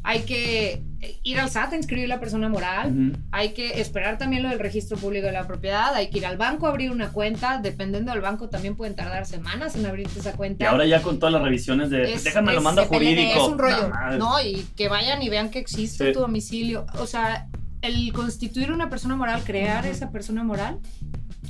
Hay 0.02 0.20
que 0.20 0.82
ir 1.24 1.38
al 1.40 1.50
SAT 1.50 1.72
a 1.72 1.76
inscribir 1.76 2.08
la 2.08 2.20
persona 2.20 2.48
moral. 2.48 2.92
Ujú. 3.10 3.18
Hay 3.32 3.50
que 3.50 3.80
esperar 3.80 4.18
también 4.18 4.42
lo 4.44 4.48
del 4.48 4.58
registro 4.60 4.96
público 4.96 5.26
de 5.26 5.32
la 5.32 5.46
propiedad. 5.46 5.94
Hay 5.94 6.10
que 6.10 6.18
ir 6.18 6.26
al 6.26 6.36
banco 6.36 6.66
a 6.66 6.70
abrir 6.70 6.90
una 6.92 7.10
cuenta. 7.10 7.58
Dependiendo 7.60 8.12
del 8.12 8.20
banco, 8.20 8.48
también 8.48 8.76
pueden 8.76 8.94
tardar 8.94 9.26
semanas 9.26 9.74
en 9.76 9.86
abrirte 9.86 10.18
esa 10.20 10.32
cuenta. 10.32 10.64
Y 10.64 10.66
ahora 10.66 10.86
ya 10.86 11.02
con 11.02 11.18
todas 11.18 11.32
las 11.32 11.42
revisiones 11.42 11.90
de 11.90 12.14
Es- 12.14 12.24
déjame 12.24 12.52
lo 12.52 12.58
es- 12.58 12.64
depende 12.64 12.82
de- 12.82 12.88
jurídico. 13.14 13.46
es 13.46 13.52
un 13.52 13.58
rollo. 13.58 13.88
No. 13.88 14.16
No, 14.18 14.40
y 14.42 14.64
que 14.76 14.88
vayan 14.88 15.22
y 15.22 15.28
vean 15.28 15.50
que 15.50 15.58
existe 15.58 16.06
Sí. 16.08 16.12
tu 16.12 16.20
domicilio. 16.20 16.86
O 17.00 17.06
sea, 17.06 17.48
el 17.82 18.12
constituir 18.12 18.70
una 18.72 18.88
persona 18.88 19.14
moral, 19.16 19.42
crear 19.44 19.86
esa 19.86 20.10
persona 20.10 20.42
moral, 20.44 20.78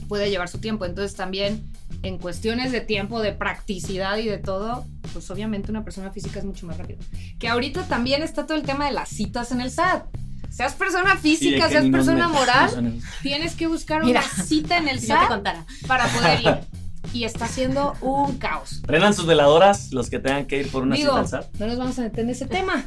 puede 0.08 0.30
llevar 0.30 0.48
su 0.48 0.58
tiempo. 0.58 0.84
Entonces 0.84 1.16
también 1.16 1.70
en 2.02 2.18
cuestiones 2.18 2.72
de 2.72 2.80
tiempo, 2.80 3.20
de 3.20 3.32
practicidad 3.32 4.18
y 4.18 4.26
de 4.26 4.38
todo, 4.38 4.86
pues 5.12 5.30
obviamente 5.30 5.70
una 5.70 5.84
persona 5.84 6.10
física 6.10 6.38
es 6.38 6.44
mucho 6.44 6.66
más 6.66 6.76
rápido. 6.78 6.98
Que 7.38 7.48
ahorita 7.48 7.84
también 7.84 8.22
está 8.22 8.46
todo 8.46 8.56
el 8.56 8.64
tema 8.64 8.86
de 8.86 8.92
las 8.92 9.08
citas 9.08 9.52
en 9.52 9.60
el 9.60 9.70
SAT. 9.70 10.06
Seas 10.50 10.74
persona 10.74 11.16
física, 11.16 11.68
seas 11.68 11.86
persona 11.86 12.28
moral, 12.28 13.00
tienes 13.22 13.54
que 13.54 13.66
buscar 13.66 14.04
Mira, 14.04 14.20
una 14.20 14.44
cita 14.44 14.78
en 14.78 14.88
el 14.88 15.00
SAT 15.00 15.44
para 15.86 16.06
poder 16.08 16.40
ir. 16.40 16.58
Y 17.12 17.24
está 17.24 17.46
siendo 17.48 17.94
un 18.00 18.36
caos. 18.38 18.82
Prendan 18.86 19.14
sus 19.14 19.26
veladoras 19.26 19.92
los 19.92 20.10
que 20.10 20.18
tengan 20.18 20.46
que 20.46 20.58
ir 20.60 20.70
por 20.70 20.82
una 20.82 20.96
Digo, 20.96 21.24
cita 21.24 21.38
al 21.38 21.46
no 21.58 21.66
nos 21.66 21.78
vamos 21.78 21.98
a 21.98 22.02
meter 22.02 22.20
en 22.24 22.30
ese 22.30 22.46
tema. 22.46 22.84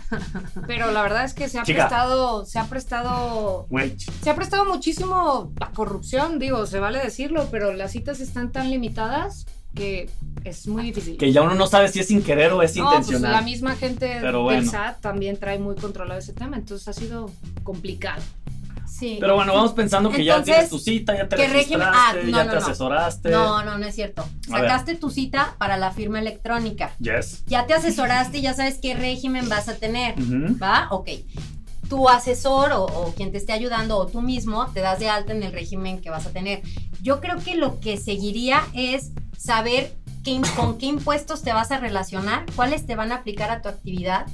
Pero 0.68 0.92
la 0.92 1.02
verdad 1.02 1.26
es 1.26 1.34
que 1.34 1.50
se 1.50 1.58
ha 1.60 1.64
Chica. 1.64 1.88
prestado, 1.88 2.46
se 2.46 2.60
ha 2.60 2.66
prestado, 2.66 3.66
Güey, 3.70 3.96
se 4.22 4.30
ha 4.30 4.36
prestado 4.36 4.66
muchísimo 4.66 5.52
la 5.60 5.70
corrupción, 5.72 6.40
digo, 6.40 6.66
se 6.66 6.80
vale 6.80 7.00
decirlo, 7.00 7.48
pero 7.52 7.74
las 7.74 7.92
citas 7.92 8.20
están 8.20 8.52
tan 8.52 8.70
limitadas 8.70 9.46
que 9.76 10.10
es 10.44 10.68
muy 10.68 10.84
difícil. 10.84 11.18
que 11.18 11.32
ya 11.32 11.42
uno 11.44 11.54
no 11.56 11.68
sabe 11.68 11.90
si 11.90 12.00
es 12.00 12.08
sin 12.08 12.24
querer 12.24 12.52
o 12.54 12.64
es 12.64 12.76
no, 12.76 12.86
pues 12.86 12.96
intencional. 12.98 13.32
la 13.34 13.42
misma 13.42 13.76
gente 13.76 14.18
Pero 14.20 14.38
del 14.40 14.44
bueno. 14.44 14.72
SAT 14.72 15.00
también 15.02 15.38
trae 15.38 15.60
muy 15.60 15.76
controlado 15.76 16.20
ese 16.20 16.34
tema, 16.34 16.58
entonces 16.58 16.88
ha 16.88 16.94
sido 16.94 17.30
complicado. 17.64 18.22
Sí. 19.00 19.18
Pero 19.20 19.36
bueno, 19.36 19.54
vamos 19.54 19.72
pensando 19.74 20.10
que 20.10 20.24
ya 20.26 20.34
Entonces, 20.34 20.56
tienes 20.56 20.70
tu 20.70 20.80
cita, 20.80 21.16
ya 21.16 21.28
te 21.30 21.36
registraste, 21.38 21.80
Ah, 21.96 22.14
no, 22.24 22.30
ya 22.38 22.44
no, 22.44 22.50
te 22.52 22.56
no. 22.60 22.66
asesoraste. 22.66 23.30
No, 23.30 23.64
no, 23.64 23.78
no 23.78 23.86
es 23.86 23.96
cierto. 23.96 24.26
Sacaste 24.48 24.96
tu 24.96 25.10
cita 25.10 25.56
para 25.58 25.78
la 25.78 25.92
firma 25.92 26.20
electrónica. 26.20 26.92
Yes. 27.00 27.44
Ya 27.48 27.66
te 27.66 27.74
asesoraste 27.74 28.40
y 28.40 28.42
ya 28.42 28.54
sabes 28.54 28.78
qué 28.82 28.94
régimen 28.96 29.48
vas 29.48 29.70
a 29.70 29.76
tener. 29.76 30.20
Ujú. 30.20 30.58
¿Va? 30.62 30.88
Ok. 30.92 31.10
Tu 31.88 32.08
asesor 32.10 32.72
o, 32.74 32.84
o 32.84 33.14
quien 33.16 33.32
te 33.32 33.38
esté 33.38 33.54
ayudando 33.54 33.98
o 33.98 34.06
tú 34.06 34.22
mismo 34.22 34.68
te 34.74 34.82
das 34.82 35.00
de 35.00 35.10
alta 35.10 35.32
en 35.34 35.42
el 35.44 35.52
régimen 35.54 36.02
que 36.02 36.10
vas 36.10 36.26
a 36.28 36.32
tener. 36.32 36.62
Yo 37.02 37.20
creo 37.22 37.38
que 37.38 37.56
lo 37.56 37.80
que 37.80 37.98
seguiría 37.98 38.62
es 38.76 39.12
saber 39.38 39.96
qué 40.24 40.40
con 40.56 40.78
qué 40.78 40.86
impuestos 40.88 41.42
te 41.42 41.54
vas 41.54 41.72
a 41.72 41.78
relacionar, 41.80 42.46
cuáles 42.56 42.86
te 42.86 42.96
van 42.96 43.12
a 43.12 43.16
aplicar 43.16 43.50
a 43.50 43.62
tu 43.62 43.70
actividad. 43.70 44.28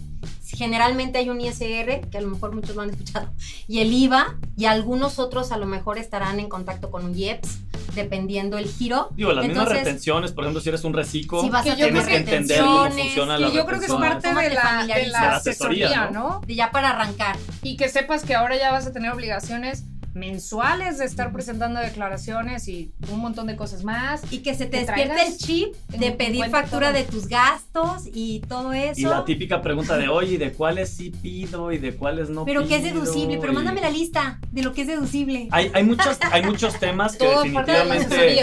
Generalmente 0.55 1.19
hay 1.19 1.29
un 1.29 1.41
ISR, 1.41 2.09
que 2.09 2.17
a 2.17 2.21
lo 2.21 2.29
mejor 2.29 2.53
muchos 2.53 2.75
lo 2.75 2.81
han 2.81 2.89
escuchado, 2.89 3.31
y 3.67 3.79
el 3.79 3.93
IVA, 3.93 4.37
y 4.57 4.65
algunos 4.65 5.19
otros 5.19 5.51
a 5.51 5.57
lo 5.57 5.65
mejor 5.65 5.97
estarán 5.97 6.39
en 6.39 6.49
contacto 6.49 6.89
con 6.91 7.05
un 7.05 7.17
IEPS, 7.17 7.59
dependiendo 7.93 8.57
el 8.57 8.67
giro. 8.67 9.09
Digo, 9.15 9.33
las 9.33 9.45
mismas 9.45 9.63
Entonces, 9.63 9.85
retenciones, 9.85 10.31
por 10.31 10.43
ejemplo, 10.43 10.61
si 10.61 10.69
eres 10.69 10.83
un 10.83 10.93
reciclo, 10.93 11.41
Si 11.41 11.49
vas 11.49 11.63
Que 11.63 11.71
a 11.71 11.75
yo 11.75 11.87
tener 11.87 12.05
tienes 12.05 12.25
que 12.25 12.33
entender 12.33 12.61
cómo 12.61 12.91
funciona 12.91 13.37
Y 13.37 13.41
la 13.41 13.49
yo 13.49 13.65
creo 13.65 13.79
que 13.79 13.85
es 13.85 13.91
parte 13.93 14.27
¿Cómo 14.27 14.39
de 14.41 14.49
la, 14.49 14.85
de 14.85 15.07
la 15.07 15.35
asesoría, 15.37 15.87
asesoría, 15.87 16.11
¿no? 16.11 16.29
¿no? 16.29 16.41
de 16.45 16.55
ya 16.55 16.71
para 16.71 16.89
arrancar. 16.89 17.37
Y 17.63 17.77
que 17.77 17.89
sepas 17.89 18.23
que 18.23 18.35
ahora 18.35 18.57
ya 18.57 18.71
vas 18.71 18.85
a 18.85 18.93
tener 18.93 19.11
obligaciones 19.11 19.85
mensuales 20.15 20.97
de 20.97 21.05
estar 21.05 21.31
presentando 21.31 21.79
declaraciones 21.79 22.67
y 22.67 22.91
un 23.11 23.19
montón 23.19 23.47
de 23.47 23.55
cosas 23.55 23.83
más. 23.83 24.21
Y 24.31 24.39
que 24.39 24.55
se 24.55 24.65
te 24.65 24.77
despierte 24.77 25.27
el 25.27 25.37
chip 25.37 25.75
de 25.89 26.11
pedir 26.13 26.45
factura 26.49 26.87
todo. 26.89 26.97
de 26.97 27.03
tus 27.03 27.27
gastos 27.27 28.03
y 28.13 28.39
todo 28.47 28.73
eso. 28.73 28.99
Y 28.99 29.03
la 29.03 29.25
típica 29.25 29.61
pregunta 29.61 29.97
de, 29.97 30.07
oye, 30.07 30.33
¿y 30.33 30.37
de 30.37 30.53
cuáles 30.53 30.89
sí 30.89 31.09
pido 31.11 31.71
y 31.71 31.77
de 31.77 31.95
cuáles 31.95 32.29
no 32.29 32.45
pero 32.45 32.65
que 32.67 32.77
es 32.77 32.81
pido? 32.83 33.01
deducible, 33.01 33.37
pero 33.39 33.51
Y- 33.51 33.55
mándame 33.55 33.81
la 33.81 33.89
lista 33.89 34.39
de 34.51 34.63
lo 34.63 34.73
que 34.73 34.81
es 34.81 34.87
deducible. 34.87 35.49
Hay, 35.51 35.69
hay, 35.73 35.83
muchos, 35.83 36.17
hay 36.31 36.43
muchos 36.43 36.79
temas 36.79 37.13
que 37.17 37.25
Todo 37.25 37.43
de 37.43 37.49
definitivamente 37.49 38.41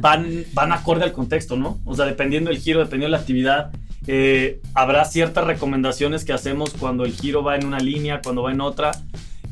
van, 0.00 0.44
van 0.52 0.72
acorde 0.72 1.04
al 1.04 1.12
contexto, 1.12 1.56
¿no? 1.56 1.78
O 1.84 1.94
sea, 1.94 2.04
dependiendo 2.04 2.50
del 2.50 2.58
giro, 2.58 2.80
dependiendo 2.80 3.06
de 3.06 3.10
la 3.12 3.18
actividad, 3.18 3.70
eh, 4.08 4.60
habrá 4.74 5.04
ciertas 5.04 5.44
recomendaciones 5.44 6.24
que 6.24 6.32
hacemos 6.32 6.70
cuando 6.78 7.04
el 7.04 7.12
giro 7.12 7.42
va 7.42 7.56
en 7.56 7.64
una 7.66 7.78
línea, 7.78 8.20
cuando 8.22 8.42
va 8.42 8.50
en 8.52 8.60
otra. 8.60 8.90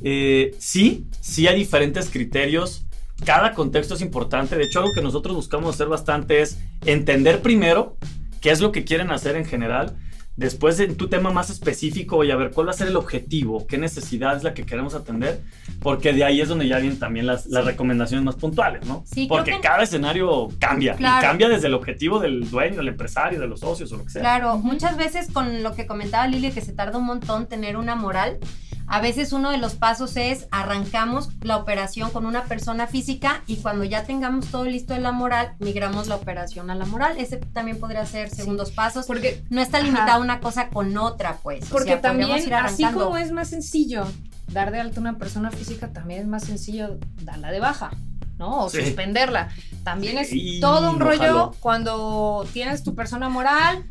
Eh, 0.07 0.55
sí, 0.59 1.09
sí 1.21 1.49
hay 1.49 1.57
diferentes 1.57 2.11
criterios. 2.11 2.87
Cada 3.25 3.55
contexto 3.55 3.95
es 3.95 4.03
importante. 4.03 4.57
De 4.57 4.65
hecho, 4.65 4.81
algo 4.81 4.93
que 4.95 5.03
nosotros 5.03 5.35
buscamos 5.35 5.75
hacer 5.75 5.89
bastante 5.89 6.43
es 6.43 6.59
entender 6.85 7.41
primero 7.41 7.97
qué 8.43 8.51
es 8.51 8.61
lo 8.61 8.71
que 8.71 8.85
quieren 8.85 9.11
hacer 9.11 9.35
en 9.35 9.47
general. 9.47 9.97
Después, 10.37 10.81
en 10.81 10.97
tu 10.97 11.09
tema 11.09 11.31
más 11.31 11.49
específico, 11.51 12.25
y 12.25 12.31
a 12.33 12.37
ver 12.37 12.51
cuál 12.51 12.67
va 12.67 12.73
a 12.73 12.75
ser 12.75 12.89
el 12.89 12.97
objetivo, 12.97 13.67
qué 13.69 13.79
necesidad 13.79 14.37
es 14.37 14.43
la 14.43 14.53
que 14.53 14.67
queremos 14.67 14.95
atender, 14.95 15.43
porque 15.81 16.13
de 16.13 16.25
ahí 16.25 16.41
es 16.41 16.49
donde 16.49 16.67
ya 16.67 16.79
vienen 16.79 16.99
también 16.99 17.27
las, 17.27 17.47
las 17.47 17.65
recomendaciones 17.65 18.25
más 18.25 18.35
puntuales, 18.35 18.85
¿no? 18.85 19.05
Sí, 19.07 19.29
creo 19.29 19.29
porque 19.29 19.53
que- 19.53 19.61
cada 19.61 19.85
escenario 19.85 20.49
cambia, 20.59 20.95
Claro. 20.97 21.19
y 21.19 21.29
cambia 21.29 21.49
desde 21.49 21.69
el 21.69 21.75
objetivo 21.75 22.19
del 22.19 22.51
dueño, 22.51 22.77
del 22.79 22.89
empresario, 22.89 23.39
de 23.41 23.47
los 23.47 23.61
socios 23.61 23.93
o 23.93 23.97
lo 23.99 24.05
que 24.05 24.11
sea. 24.11 24.23
Claro, 24.23 24.59
muchas 24.59 24.97
veces 24.97 25.29
con 25.33 25.63
lo 25.63 25.75
que 25.77 25.87
comentaba 25.87 26.27
Lili, 26.27 26.51
que 26.51 26.61
se 26.63 26.73
tarda 26.73 26.99
un 26.99 27.05
montón 27.07 27.47
tener 27.47 27.77
una 27.77 27.95
moral. 27.95 28.39
A 28.87 29.01
veces 29.01 29.33
uno 29.33 29.51
de 29.51 29.57
los 29.57 29.77
pasos 29.77 30.15
es 30.19 30.47
arrancamos 30.51 31.31
la 31.41 31.57
operación 31.57 32.11
con 32.11 32.27
una 32.27 32.45
persona 32.45 32.87
física 32.87 33.43
y 33.47 33.57
cuando 33.57 33.85
ya 33.85 34.05
tengamos 34.05 34.49
todo 34.49 34.65
listo 34.67 34.93
de 34.93 35.01
la 35.01 35.11
moral, 35.11 35.55
migramos 35.59 36.07
la 36.07 36.17
operación 36.17 36.69
a 36.71 36.75
la 36.75 36.85
moral. 36.85 37.15
Ese 37.17 37.39
también 37.39 37.81
podría 37.81 38.05
ser 38.05 38.29
segundos 38.29 38.73
pasos. 38.73 39.07
Porque, 39.07 39.43
No 39.49 39.63
está 39.63 39.79
Ajá. 39.79 39.87
Una 40.25 40.41
cosa 40.41 40.69
con 40.69 40.97
otra, 40.97 41.39
pues. 41.43 41.65
O 41.65 41.69
porque 41.71 41.91
sea, 41.91 42.01
también, 42.01 42.37
ir 42.39 42.55
así 42.55 42.85
como 42.87 43.17
es 43.17 43.31
más 43.33 43.49
sencillo 43.49 44.07
dar 44.53 44.71
de 44.73 44.81
alta 44.81 44.99
a 44.99 45.01
una 45.01 45.19
persona 45.19 45.51
física, 45.51 45.93
también 45.93 46.21
es 46.21 46.27
más 46.27 46.45
sencillo 46.45 46.99
darla 47.23 47.51
de 47.51 47.61
baja. 47.61 47.91
¿no? 48.37 48.65
O 48.65 48.69
Sí. 48.69 48.79
suspenderla. 48.83 49.49
También 49.85 50.19
es 50.19 50.31
Sí, 50.31 50.59
todo 50.61 50.91
un 50.91 50.99
rollo 50.99 51.53
cuando 51.61 52.45
tienes 52.53 52.83
tu 52.83 52.95
persona 52.97 53.29
moral, 53.29 53.85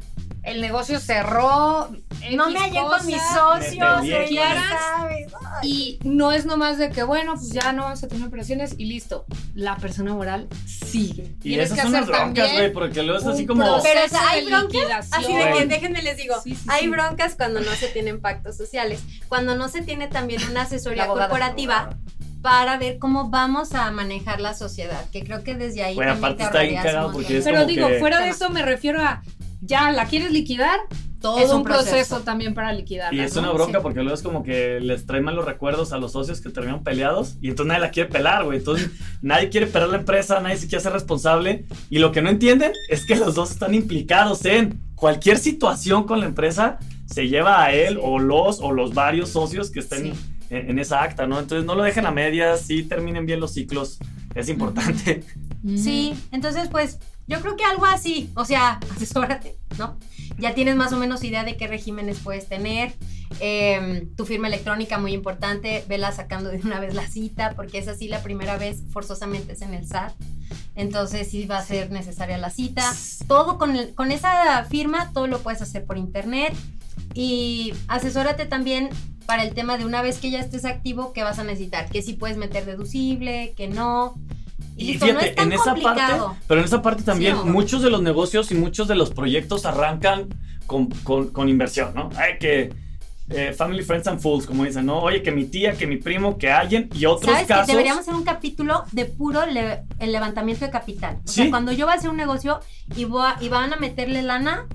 el 0.43 0.62
negocio 0.62 1.00
cerró. 1.00 1.89
No 2.31 2.50
X 2.50 2.53
me 2.53 2.59
hallé 2.59 2.81
con 2.81 3.05
mis 3.05 3.15
Me 3.17 3.21
socios, 3.33 4.03
él. 4.05 4.38
sabes. 4.38 5.31
Y 5.63 6.00
no 6.03 6.31
es 6.31 6.45
nomás 6.45 6.77
de 6.77 6.89
que, 6.89 7.03
bueno, 7.03 7.33
pues 7.35 7.50
ya 7.50 7.71
no 7.73 7.83
vamos 7.83 8.03
a 8.03 8.07
tener 8.07 8.27
operaciones 8.27 8.75
y 8.77 8.85
listo. 8.85 9.25
La 9.53 9.77
persona 9.77 10.13
moral 10.13 10.47
sigue. 10.65 11.23
Y 11.23 11.50
Tienes 11.50 11.65
esas 11.67 11.77
que 11.77 11.83
son 11.83 11.91
las 11.93 12.01
hacer 12.03 12.13
broncas, 12.15 12.35
también 12.47 12.55
güey, 12.55 12.73
porque 12.73 13.03
luego 13.03 13.19
es 13.19 13.25
así 13.27 13.45
como... 13.45 13.63
Pero, 13.81 14.05
o 14.05 14.09
sea, 14.09 14.29
hay 14.29 14.45
broncas. 14.45 15.09
Así 15.12 15.33
de 15.33 15.51
que, 15.53 15.65
déjenme 15.65 16.01
les 16.01 16.17
digo, 16.17 16.35
Sí, 16.43 16.55
sí, 16.55 16.65
hay 16.69 16.83
sí. 16.83 16.89
broncas 16.89 17.35
cuando 17.35 17.59
no 17.62 17.71
se 17.71 17.88
tienen 17.88 18.19
pactos 18.21 18.57
sociales, 18.57 19.01
cuando 19.29 19.55
no 19.55 19.69
se 19.69 19.81
tiene 19.81 20.07
también 20.07 20.41
una 20.50 20.63
asesoría 20.63 21.07
corporativa 21.07 21.97
para 22.41 22.77
ver 22.77 23.00
cómo 23.00 23.29
vamos 23.29 23.73
a 23.73 23.89
manejar 23.91 24.41
la 24.41 24.53
sociedad, 24.53 25.09
que 25.12 25.23
creo 25.23 25.43
que 25.43 25.55
desde 25.55 25.81
ahí 25.83 25.95
también 25.95 26.17
aparte 26.17 26.38
te 26.39 26.43
está 26.43 26.62
bien 26.63 26.81
porque 27.13 27.38
es 27.38 27.43
Pero 27.45 27.59
como 27.59 27.67
digo, 27.69 27.88
que- 27.88 28.00
fuera 28.00 28.19
de 28.19 28.29
eso 28.29 28.50
me 28.50 28.62
refiero 28.63 29.01
a, 29.01 29.21
ya, 29.65 29.91
¿la 29.91 30.05
quieres 30.05 30.32
liquidar? 30.32 30.79
todo 31.22 31.39
es 31.39 31.51
un 31.51 31.63
proceso, 31.63 32.20
también 32.20 32.53
para 32.53 32.74
liquidarla. 32.74 33.17
Y 33.22 33.24
es 33.24 33.34
¿no? 33.36 33.43
una 33.43 33.51
bronca 33.51 33.77
Sí. 33.77 33.82
porque 33.82 34.01
luego 34.01 34.13
es 34.13 34.22
como 34.22 34.43
que 34.43 34.82
les 34.82 35.05
trae 35.05 35.22
malos 35.22 35.46
recuerdos 35.46 35.93
a 35.93 35.98
los 35.98 36.12
socios 36.12 36.41
que 36.41 36.50
terminan 36.50 36.84
peleados 36.84 37.38
y 37.41 37.48
entonces 37.48 37.67
nadie 37.70 37.79
la 37.79 37.91
quiere 37.91 38.10
pelar, 38.10 38.43
güey. 38.43 38.58
Entonces 38.58 38.89
nadie 39.22 39.48
quiere 39.48 39.67
pelar 39.67 39.88
la 39.88 40.00
empresa, 40.00 40.41
nadie 40.41 40.58
se 40.58 40.67
quiere 40.67 40.79
hacer 40.79 40.91
responsable 40.91 41.63
y 41.89 42.00
lo 42.00 42.12
que 42.12 42.22
no 42.22 42.29
entienden 42.29 42.74
es 42.89 43.05
que 43.05 43.15
los 43.15 43.36
dos 43.36 43.51
están 43.51 43.74
implicados 43.74 44.43
en 44.43 44.77
cualquier 44.96 45.38
situación 45.38 46.03
con 46.03 46.20
la 46.20 46.25
empresa 46.25 46.77
se 47.05 47.29
lleva 47.29 47.63
a 47.63 47.72
él 47.74 48.00
o 48.01 48.20
los 48.20 48.60
o 48.60 48.74
los 48.74 48.93
varios 48.93 49.29
socios 49.29 49.70
que 49.72 49.79
estén 49.79 50.13
Sí. 50.13 50.20
en, 50.50 50.72
en 50.72 50.79
esa 50.79 51.03
acta, 51.03 51.25
¿no? 51.25 51.39
Entonces 51.39 51.65
no 51.65 51.75
lo 51.75 51.84
dejen 51.84 52.05
a 52.05 52.12
medias, 52.12 52.60
sí 52.67 52.84
terminen 52.84 53.25
bien 53.25 53.39
los 53.39 53.53
ciclos, 53.53 53.98
es 54.36 54.50
importante. 54.50 55.24
Sí, 55.77 56.13
entonces 56.34 56.67
pues 56.67 57.00
yo 57.27 57.39
creo 57.42 57.56
que 57.56 57.63
algo 57.63 57.86
así, 57.86 58.30
o 58.36 58.46
sea, 58.46 58.80
asesórate, 58.96 59.58
¿no? 59.77 59.98
Ya 60.38 60.53
tienes 60.53 60.75
más 60.75 60.94
o 60.94 60.98
menos 60.98 61.24
idea 61.24 61.44
de 61.44 61.58
qué 61.58 61.68
regímenes 61.68 62.20
puedes 62.20 62.48
tener. 62.48 62.94
Eh, 63.39 64.08
tu 64.15 64.25
firma 64.25 64.48
electrónica, 64.48 64.98
muy 64.98 65.13
importante, 65.13 65.84
vela 65.88 66.12
sacando 66.12 66.50
de 66.50 66.58
una 66.58 66.80
vez 66.80 66.94
la 66.94 67.08
cita, 67.08 67.53
porque 67.56 67.77
es 67.77 67.88
así 67.88 68.08
la 68.08 68.22
primera 68.22 68.58
vez, 68.58 68.84
forzosamente 68.92 69.53
es 69.53 69.62
en 69.62 69.74
el 69.74 69.88
SAT. 69.88 70.13
Entonces 70.75 71.30
sí 71.30 71.46
va 71.46 71.60
a 71.60 71.63
ser 71.63 71.92
necesaria 71.92 72.38
la 72.38 72.50
cita. 72.50 72.84
Todo 73.27 73.58
con, 73.58 73.75
con 73.94 74.12
esa 74.12 74.63
firma, 74.65 75.12
todo 75.13 75.27
lo 75.27 75.39
puedes 75.39 75.62
hacer 75.62 75.86
por 75.86 75.98
internet. 75.98 76.53
Y 77.13 77.74
asesórate 77.88 78.46
también 78.46 78.89
para 79.25 79.44
el 79.44 79.53
tema 79.53 79.77
de 79.77 79.86
una 79.86 80.01
vez 80.01 80.20
que 80.20 80.32
ya 80.32 80.39
estés 80.39 80.65
activo, 80.65 81.13
¿qué 81.13 81.24
vas 81.24 81.39
a 81.39 81.44
necesitar? 81.44 81.89
Que 81.89 82.01
sí 82.01 82.13
puedes 82.13 82.38
meter 82.38 82.65
deducible, 82.65 83.53
que 83.56 83.68
no. 83.68 84.15
Y 84.75 84.94
no 84.94 85.06
fíjate, 85.06 85.30
es 85.30 85.36
tan 85.36 85.48
en 85.51 85.60
esa 85.60 85.75
parte, 85.75 86.13
pero 86.48 86.60
en 86.60 86.65
esa 86.65 86.82
parte 86.82 87.03
también, 87.03 87.36
Sí, 87.38 87.42
¿no? 87.46 87.51
muchos 87.51 87.82
de 87.82 87.89
los 87.89 88.01
negocios 88.01 88.51
y 88.51 88.56
muchos 88.56 88.88
de 88.88 88.96
los 88.96 89.12
proyectos 89.12 89.65
arrancan 89.65 90.30
con, 90.65 90.88
con- 91.03 91.30
con 91.30 91.50
inversión, 91.50 91.94
¿no? 91.94 92.10
Ay, 92.15 92.34
que 92.39 92.74
eh, 93.30 93.53
Family, 93.53 93.84
Friends 93.84 94.08
and 94.08 94.20
Fools, 94.20 94.46
como 94.46 94.65
dicen, 94.65 94.86
¿no? 94.86 95.00
Oye, 95.00 95.22
que 95.24 95.32
mi 95.32 95.46
tía, 95.46 95.74
que 95.74 95.88
mi 95.88 95.98
primo, 95.98 96.38
que 96.38 96.51
alguien, 96.51 96.89
y 96.94 97.06
otros 97.06 97.32
¿Sabes 97.32 97.42
que 97.44 97.53
casos. 97.53 97.68
deberíamos 97.68 98.01
hacer 98.01 98.13
un 98.15 98.24
capítulo 98.24 98.84
de 98.92 99.06
puro 99.06 99.46
le- 99.46 99.84
el 100.00 100.12
levantamiento 100.12 100.65
de 100.65 100.72
capital? 100.72 101.20
O 101.25 101.27
sea, 101.27 101.50
cuando 101.50 101.72
yo 101.72 101.86
voy 101.86 101.94
a 101.96 101.98
hacer 101.98 102.10
un 102.10 102.18
negocio 102.18 102.60
y, 102.98 103.06
voy 103.06 103.24
a- 103.25 103.38
y 103.42 103.48
van 103.50 103.72
a 103.74 103.77
meterle 103.77 104.22
lana, 104.24 104.68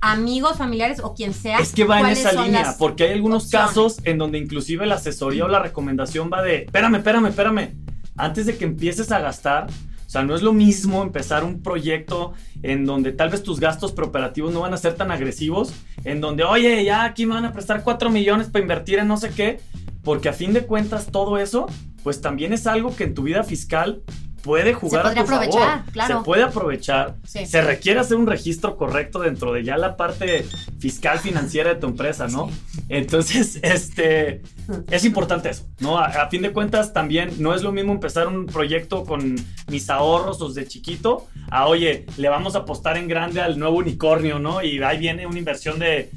amigos, 0.00 0.56
familiares 0.56 1.00
o 1.02 1.14
quien 1.14 1.34
sea. 1.34 1.58
Es 1.58 1.72
que 1.74 1.84
va 1.84 1.96
en 1.96 2.04
¿cuáles 2.04 2.20
esa 2.20 2.42
línea, 2.42 2.74
porque 2.78 3.04
hay 3.04 3.12
algunos 3.12 3.44
opciones? 3.44 3.68
casos 3.68 3.96
en 4.04 4.16
donde 4.16 4.38
inclusive 4.38 4.86
la 4.86 4.94
asesoría 4.94 5.44
o 5.44 5.48
la 5.48 5.58
recomendación 5.60 6.30
va 6.32 6.40
de, 6.42 6.62
espérame, 6.62 6.96
espérame, 6.96 7.26
espérame, 7.26 7.74
antes 8.24 8.46
de 8.46 8.56
que 8.56 8.64
empieces 8.64 9.12
a 9.12 9.20
gastar, 9.20 9.68
o 9.68 10.10
sea, 10.10 10.22
no 10.22 10.34
es 10.34 10.42
lo 10.42 10.52
mismo 10.52 11.02
empezar 11.02 11.44
un 11.44 11.62
proyecto 11.62 12.32
en 12.62 12.84
donde 12.84 13.12
tal 13.12 13.30
vez 13.30 13.42
tus 13.42 13.60
gastos 13.60 13.92
preoperativos 13.92 14.52
no 14.52 14.60
van 14.60 14.74
a 14.74 14.76
ser 14.76 14.94
tan 14.94 15.10
agresivos, 15.12 15.72
en 16.04 16.20
donde, 16.20 16.42
oye, 16.42 16.84
ya 16.84 17.04
aquí 17.04 17.26
me 17.26 17.34
van 17.34 17.44
a 17.44 17.52
prestar 17.52 17.84
4 17.84 18.10
millones 18.10 18.48
para 18.48 18.62
invertir 18.62 18.98
en 18.98 19.06
no 19.06 19.16
sé 19.16 19.30
qué, 19.30 19.60
porque 20.02 20.28
a 20.28 20.32
fin 20.32 20.52
de 20.52 20.66
cuentas 20.66 21.06
todo 21.12 21.38
eso, 21.38 21.66
pues 22.02 22.20
también 22.20 22.52
es 22.52 22.66
algo 22.66 22.94
que 22.96 23.04
en 23.04 23.14
tu 23.14 23.22
vida 23.22 23.44
fiscal 23.44 24.02
puede 24.42 24.74
jugar 24.74 25.00
a 25.06 25.14
podría 25.14 25.24
tu 25.24 25.30
favor. 25.30 25.92
claro. 25.92 26.18
Se 26.18 26.24
puede 26.24 26.42
aprovechar. 26.42 27.14
Sí. 27.24 27.46
Se 27.46 27.60
requiere 27.60 28.00
hacer 28.00 28.16
un 28.16 28.26
registro 28.26 28.76
correcto 28.76 29.20
dentro 29.20 29.52
de 29.52 29.64
ya 29.64 29.76
la 29.76 29.96
parte 29.96 30.46
fiscal 30.78 31.18
financiera 31.18 31.74
de 31.74 31.80
tu 31.80 31.86
empresa, 31.86 32.28
¿no? 32.28 32.50
Entonces, 32.88 33.58
este, 33.62 34.42
es 34.90 35.04
importante 35.04 35.50
eso, 35.50 35.66
¿no? 35.78 35.98
A, 35.98 36.06
a 36.06 36.28
fin 36.28 36.42
de 36.42 36.52
cuentas, 36.52 36.92
también 36.92 37.34
no 37.38 37.54
es 37.54 37.62
lo 37.62 37.72
mismo 37.72 37.92
empezar 37.92 38.28
un 38.28 38.46
proyecto 38.46 39.04
con 39.04 39.36
mis 39.68 39.90
ahorros 39.90 40.54
desde 40.54 40.68
chiquito 40.68 41.28
a, 41.50 41.66
oye, 41.66 42.06
le 42.16 42.28
vamos 42.28 42.54
a 42.54 42.60
apostar 42.60 42.96
en 42.96 43.08
grande 43.08 43.40
al 43.40 43.58
nuevo 43.58 43.78
unicornio, 43.78 44.38
¿no? 44.38 44.62
Y 44.62 44.82
ahí 44.82 44.98
viene 44.98 45.26
una 45.26 45.38
inversión 45.38 45.78
de 45.78 46.10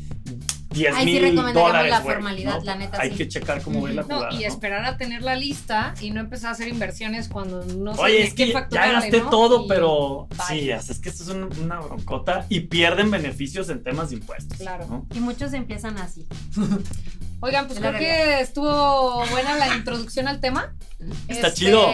10 0.73 0.95
Ahí 0.95 1.05
sí 1.05 1.11
mil 1.13 1.21
recomendaríamos 1.21 1.53
dólares. 1.71 1.89
la 1.91 2.01
formalidad, 2.01 2.57
¿no? 2.59 2.63
la 2.65 2.75
neta, 2.75 3.01
Hay 3.01 3.11
sí. 3.11 3.17
que 3.17 3.27
checar 3.27 3.61
cómo 3.61 3.81
ve 3.81 3.93
la 3.93 4.01
No, 4.03 4.15
jugada. 4.15 4.33
y 4.33 4.39
¿no? 4.41 4.47
esperar 4.47 4.85
a 4.85 4.97
tener 4.97 5.21
la 5.21 5.35
lista 5.35 5.93
y 6.01 6.11
no 6.11 6.19
empezar 6.19 6.49
a 6.49 6.51
hacer 6.53 6.67
inversiones 6.67 7.27
cuando 7.29 7.63
no 7.65 7.91
Oye, 7.93 8.19
ni 8.19 8.23
es 8.23 8.33
que 8.33 8.51
ya 8.51 8.91
gasté 8.91 9.19
¿no? 9.21 9.29
todo, 9.29 9.65
Y- 9.65 9.67
pero 9.69 10.27
bye. 10.29 10.59
sí, 10.59 10.69
es 10.71 10.99
que 10.99 11.09
esto 11.09 11.23
es 11.23 11.29
un- 11.29 11.49
una 11.63 11.79
broncota 11.79 12.45
y 12.49 12.61
pierden 12.61 13.09
beneficios 13.11 13.69
en 13.69 13.83
temas 13.83 14.09
de 14.09 14.15
impuestos. 14.17 14.57
Claro. 14.57 14.85
¿no? 14.87 15.05
Y 15.15 15.19
muchos 15.19 15.53
empiezan 15.53 15.97
así. 15.97 16.25
Oigan, 17.41 17.67
pues 17.67 17.77
creo 17.79 17.91
que 17.99 18.39
estuvo 18.39 19.25
buena 19.29 19.57
la 19.57 19.75
introducción 19.75 20.29
al 20.29 20.39
tema. 20.39 20.73
Está 21.27 21.47
Este, 21.49 21.65
chido. 21.65 21.87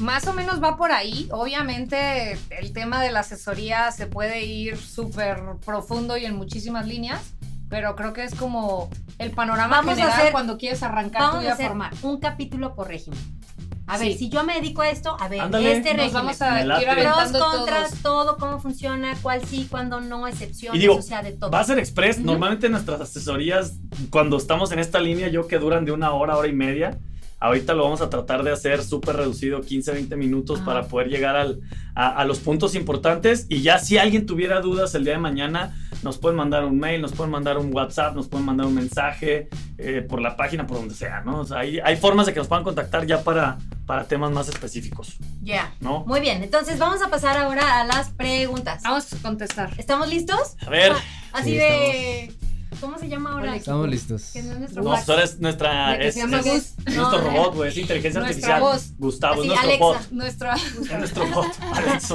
Más 0.00 0.26
o 0.26 0.32
menos 0.32 0.62
va 0.62 0.78
por 0.78 0.92
ahí. 0.92 1.28
Obviamente 1.30 2.38
el 2.48 2.72
tema 2.72 3.02
de 3.02 3.12
la 3.12 3.20
asesoría 3.20 3.92
se 3.92 4.06
puede 4.06 4.46
ir 4.46 4.78
súper 4.78 5.42
profundo 5.62 6.16
y 6.16 6.24
en 6.24 6.34
muchísimas 6.34 6.86
líneas, 6.86 7.20
pero 7.74 7.96
creo 7.96 8.12
que 8.12 8.22
es 8.22 8.36
como 8.36 8.88
el 9.18 9.32
panorama 9.32 9.78
Vamos 9.78 9.94
a 9.94 9.96
general 9.96 10.16
hacer- 10.20 10.30
cuando 10.32 10.56
quieres 10.58 10.80
arrancar 10.84 11.22
tu 11.22 11.26
Vamos 11.26 11.38
a 11.38 11.40
vida 11.40 11.52
hacer 11.54 11.66
formal. 11.66 11.90
un 12.02 12.20
capítulo 12.20 12.72
por 12.76 12.86
régimen. 12.86 13.18
A 13.88 13.98
ver, 13.98 14.12
Sí. 14.12 14.18
si 14.18 14.28
yo 14.28 14.44
me 14.44 14.54
dedico 14.54 14.82
a 14.82 14.90
esto, 14.90 15.16
a 15.20 15.26
ver, 15.26 15.40
Ándale. 15.40 15.72
este 15.72 15.88
Nos 15.92 16.04
régimen. 16.04 16.14
vamos 16.24 16.40
a 16.40 16.60
ir. 16.60 16.66
Pros, 16.68 17.32
contras, 17.32 17.90
todos. 17.90 18.02
todo, 18.02 18.36
cómo 18.38 18.60
funciona, 18.60 19.14
cuál 19.22 19.44
sí, 19.44 19.66
cuándo 19.68 20.00
no, 20.00 20.28
excepciones, 20.28 20.78
Y 20.78 20.82
digo, 20.82 20.94
o 20.94 21.02
sea, 21.02 21.20
de 21.24 21.32
todo. 21.32 21.50
Va 21.50 21.58
a 21.60 21.64
ser 21.64 21.80
express. 21.80 22.20
Normalmente 22.20 22.68
nuestras 22.68 23.00
asesorías, 23.00 23.72
cuando 24.10 24.36
estamos 24.36 24.70
en 24.70 24.78
esta 24.78 25.00
línea, 25.00 25.26
yo 25.28 25.48
que 25.48 25.58
duran 25.58 25.84
de 25.84 25.90
una 25.90 26.12
hora, 26.12 26.36
hora 26.36 26.46
y 26.46 26.52
media. 26.52 26.96
Ahorita 27.40 27.74
lo 27.74 27.82
vamos 27.82 28.00
a 28.00 28.08
tratar 28.08 28.42
de 28.42 28.52
hacer 28.52 28.82
súper 28.82 29.16
reducido, 29.16 29.60
15, 29.60 29.90
20 29.92 30.16
minutos, 30.16 30.58
Ajá. 30.60 30.66
para 30.66 30.82
poder 30.88 31.08
llegar 31.08 31.36
al- 31.36 31.60
a, 31.94 32.06
a 32.08 32.24
los 32.24 32.38
puntos 32.38 32.74
importantes. 32.74 33.44
Y 33.50 33.60
ya 33.60 33.78
si 33.80 33.98
alguien 33.98 34.24
tuviera 34.24 34.60
dudas 34.62 34.94
el 34.94 35.04
día 35.04 35.12
de 35.14 35.18
mañana, 35.18 35.76
nos 36.04 36.18
pueden 36.18 36.36
mandar 36.36 36.64
un 36.64 36.78
mail, 36.78 37.00
nos 37.00 37.12
pueden 37.12 37.32
mandar 37.32 37.58
un 37.58 37.74
WhatsApp, 37.74 38.14
nos 38.14 38.28
pueden 38.28 38.46
mandar 38.46 38.66
un 38.66 38.74
mensaje 38.74 39.48
eh, 39.78 40.04
por 40.08 40.20
la 40.20 40.36
página, 40.36 40.66
por 40.66 40.76
donde 40.76 40.94
sea, 40.94 41.22
¿no? 41.22 41.40
O 41.40 41.44
sea, 41.44 41.58
hay, 41.58 41.80
hay 41.80 41.96
formas 41.96 42.26
de 42.26 42.32
que 42.34 42.38
nos 42.38 42.46
puedan 42.46 42.62
contactar 42.62 43.06
ya 43.06 43.22
para, 43.24 43.58
para 43.86 44.04
temas 44.04 44.30
más 44.30 44.48
específicos, 44.48 45.16
Ya. 45.42 45.74
¿no? 45.80 46.04
Muy 46.06 46.20
bien, 46.20 46.42
entonces 46.44 46.78
vamos 46.78 47.02
a 47.02 47.08
pasar 47.08 47.36
ahora 47.38 47.80
a 47.80 47.84
las 47.84 48.10
preguntas. 48.10 48.82
Vamos 48.84 49.12
a 49.12 49.16
contestar. 49.18 49.70
¿Estamos 49.78 50.08
listos? 50.08 50.56
A 50.66 50.70
ver, 50.70 50.92
Ah, 50.92 51.00
Así 51.32 51.50
Sí, 51.50 51.56
de. 51.56 52.32
¿Cómo 52.80 52.98
se 52.98 53.08
llama 53.08 53.32
ahora? 53.32 53.56
Estamos 53.56 53.88
listos. 53.88 54.30
Que 54.32 54.42
no 54.42 54.52
es 54.52 54.58
nuestro 54.58 54.82
no, 54.82 54.94
eres 55.18 55.40
nuestra. 55.40 55.90
La 55.92 55.98
que 55.98 56.08
Es, 56.08 56.14
se 56.14 56.20
llama 56.20 56.38
es- 56.40 56.44
Gus. 56.44 56.54
es 56.86 56.96
nuestro 56.96 57.18
No, 57.22 57.30
robot, 57.30 57.54
güey, 57.54 57.68
es 57.70 57.76
inteligencia 57.78 58.20
Nuestra 58.20 58.56
artificial. 58.56 58.60
voz. 58.60 58.92
Gustavo, 58.98 59.34
Así, 59.34 59.42
es 59.42 59.46
nuestro 59.48 59.68
Alexa. 59.68 59.84
bot. 59.84 60.10
Nuestra. 60.12 60.54
Es 60.94 60.98
nuestro 60.98 61.26
bot, 61.28 61.46
Alexo. 61.74 62.14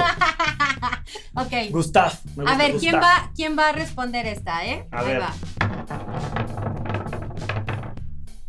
Ok. 1.35 1.71
Gustav. 1.71 2.13
me 2.35 2.49
A 2.49 2.57
ver, 2.57 2.71
¿quién 2.77 2.93
Gustav. 2.95 3.01
va, 3.03 3.31
¿quién 3.35 3.57
va 3.57 3.69
a 3.69 3.71
responder 3.71 4.25
esta, 4.27 4.65
eh? 4.65 4.87
A 4.91 4.99
Ahí 4.99 5.07
ver. 5.07 5.21
va. 5.21 5.33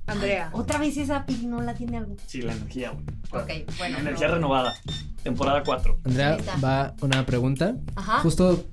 Andrea. 0.06 0.50
Otra 0.52 0.78
vez 0.78 0.96
esa 0.96 1.24
pirinola 1.24 1.74
tiene 1.74 1.98
algo. 1.98 2.16
Sí, 2.26 2.42
la 2.42 2.52
energía, 2.52 2.90
güey. 2.90 3.04
Ok, 3.42 3.76
bueno. 3.78 3.98
Energía 3.98 4.26
no. 4.28 4.34
renovada. 4.34 4.74
Temporada 5.22 5.62
4. 5.64 6.00
Andrea, 6.04 6.38
va 6.64 6.94
una 7.00 7.24
pregunta. 7.24 7.76
Ajá. 7.94 8.18
Justo 8.20 8.64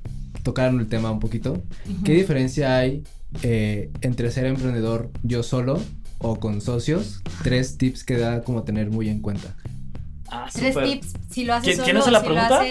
tocaron 0.42 0.80
el 0.80 0.88
tema 0.88 1.12
un 1.12 1.20
poquito. 1.20 1.62
¿Qué 2.04 2.14
diferencia 2.14 2.76
hay 2.78 3.04
eh, 3.44 3.92
entre 4.02 4.32
ser 4.32 4.46
emprendedor 4.46 5.12
yo 5.24 5.44
solo 5.44 5.82
o 6.20 6.40
con 6.40 6.62
socios? 6.62 7.22
Tres 7.44 7.78
tips 7.78 8.04
que 8.04 8.18
da 8.18 8.42
como 8.44 8.64
tener 8.64 8.90
muy 8.90 9.10
en 9.10 9.22
cuenta. 9.22 9.56
Ah, 10.30 10.48
Tres 10.52 10.76
tips. 10.76 11.14
Si 11.30 11.46
lo 11.46 11.54
haces 11.54 11.64
¿Quién, 11.66 11.76
solo, 11.78 11.86
quién 11.86 11.98
hace 11.98 12.12
la 12.12 12.20
si 12.20 12.26
pregunta? 12.26 12.62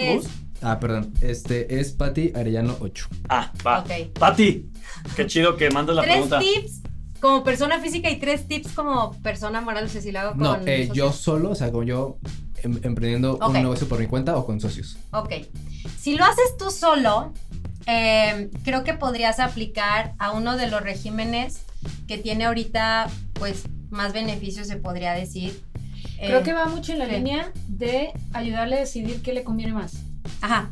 Ah, 0.61 0.79
perdón. 0.79 1.13
Este 1.21 1.79
es 1.79 1.91
Patti 1.91 2.31
Arellano 2.35 2.75
8. 2.79 3.07
Ah, 3.29 3.51
va. 3.65 3.79
Ok. 3.79 3.89
Pati, 4.19 4.69
qué 5.15 5.25
chido 5.27 5.55
que 5.55 5.69
mandas 5.69 5.95
la 5.95 6.01
tres 6.03 6.13
pregunta. 6.13 6.39
tips 6.39 6.81
como 7.21 7.43
persona 7.43 7.79
física 7.79 8.09
y 8.11 8.17
tres 8.19 8.47
tips 8.47 8.71
como 8.73 9.11
persona 9.21 9.61
moral. 9.61 9.85
O 9.85 9.87
sea, 9.89 10.01
si 10.01 10.11
lo 10.11 10.19
hago 10.19 10.31
con. 10.31 10.39
No, 10.39 10.57
eh, 10.65 10.89
yo 10.93 11.11
solo, 11.13 11.51
o 11.51 11.55
sea, 11.55 11.71
como 11.71 11.83
yo 11.83 12.17
em- 12.63 12.79
emprendiendo 12.83 13.37
un 13.37 13.53
negocio 13.53 13.87
por 13.87 13.99
mi 13.99 14.07
cuenta 14.07 14.35
o 14.37 14.45
con 14.45 14.59
socios. 14.59 14.97
Ok. 15.11 15.31
Si 15.99 16.15
lo 16.15 16.25
haces 16.25 16.57
tú 16.57 16.69
solo, 16.71 17.33
eh, 17.87 18.51
creo 18.63 18.83
que 18.83 18.93
podrías 18.93 19.39
aplicar 19.39 20.13
a 20.19 20.31
uno 20.31 20.57
de 20.57 20.67
los 20.67 20.81
regímenes 20.81 21.61
que 22.07 22.17
tiene 22.17 22.45
ahorita, 22.45 23.07
pues, 23.33 23.63
más 23.89 24.13
beneficios, 24.13 24.67
se 24.67 24.75
podría 24.75 25.13
decir. 25.13 25.61
Eh, 26.19 26.27
Creo 26.27 26.43
que 26.43 26.53
va 26.53 26.65
mucho 26.67 26.91
en 26.93 26.99
la 26.99 27.05
sí. 27.05 27.11
línea 27.11 27.51
de 27.67 28.11
ayudarle 28.33 28.75
a 28.77 28.79
decidir 28.79 29.21
qué 29.21 29.33
le 29.33 29.43
conviene 29.43 29.73
más. 29.73 29.93
Ajá. 30.41 30.69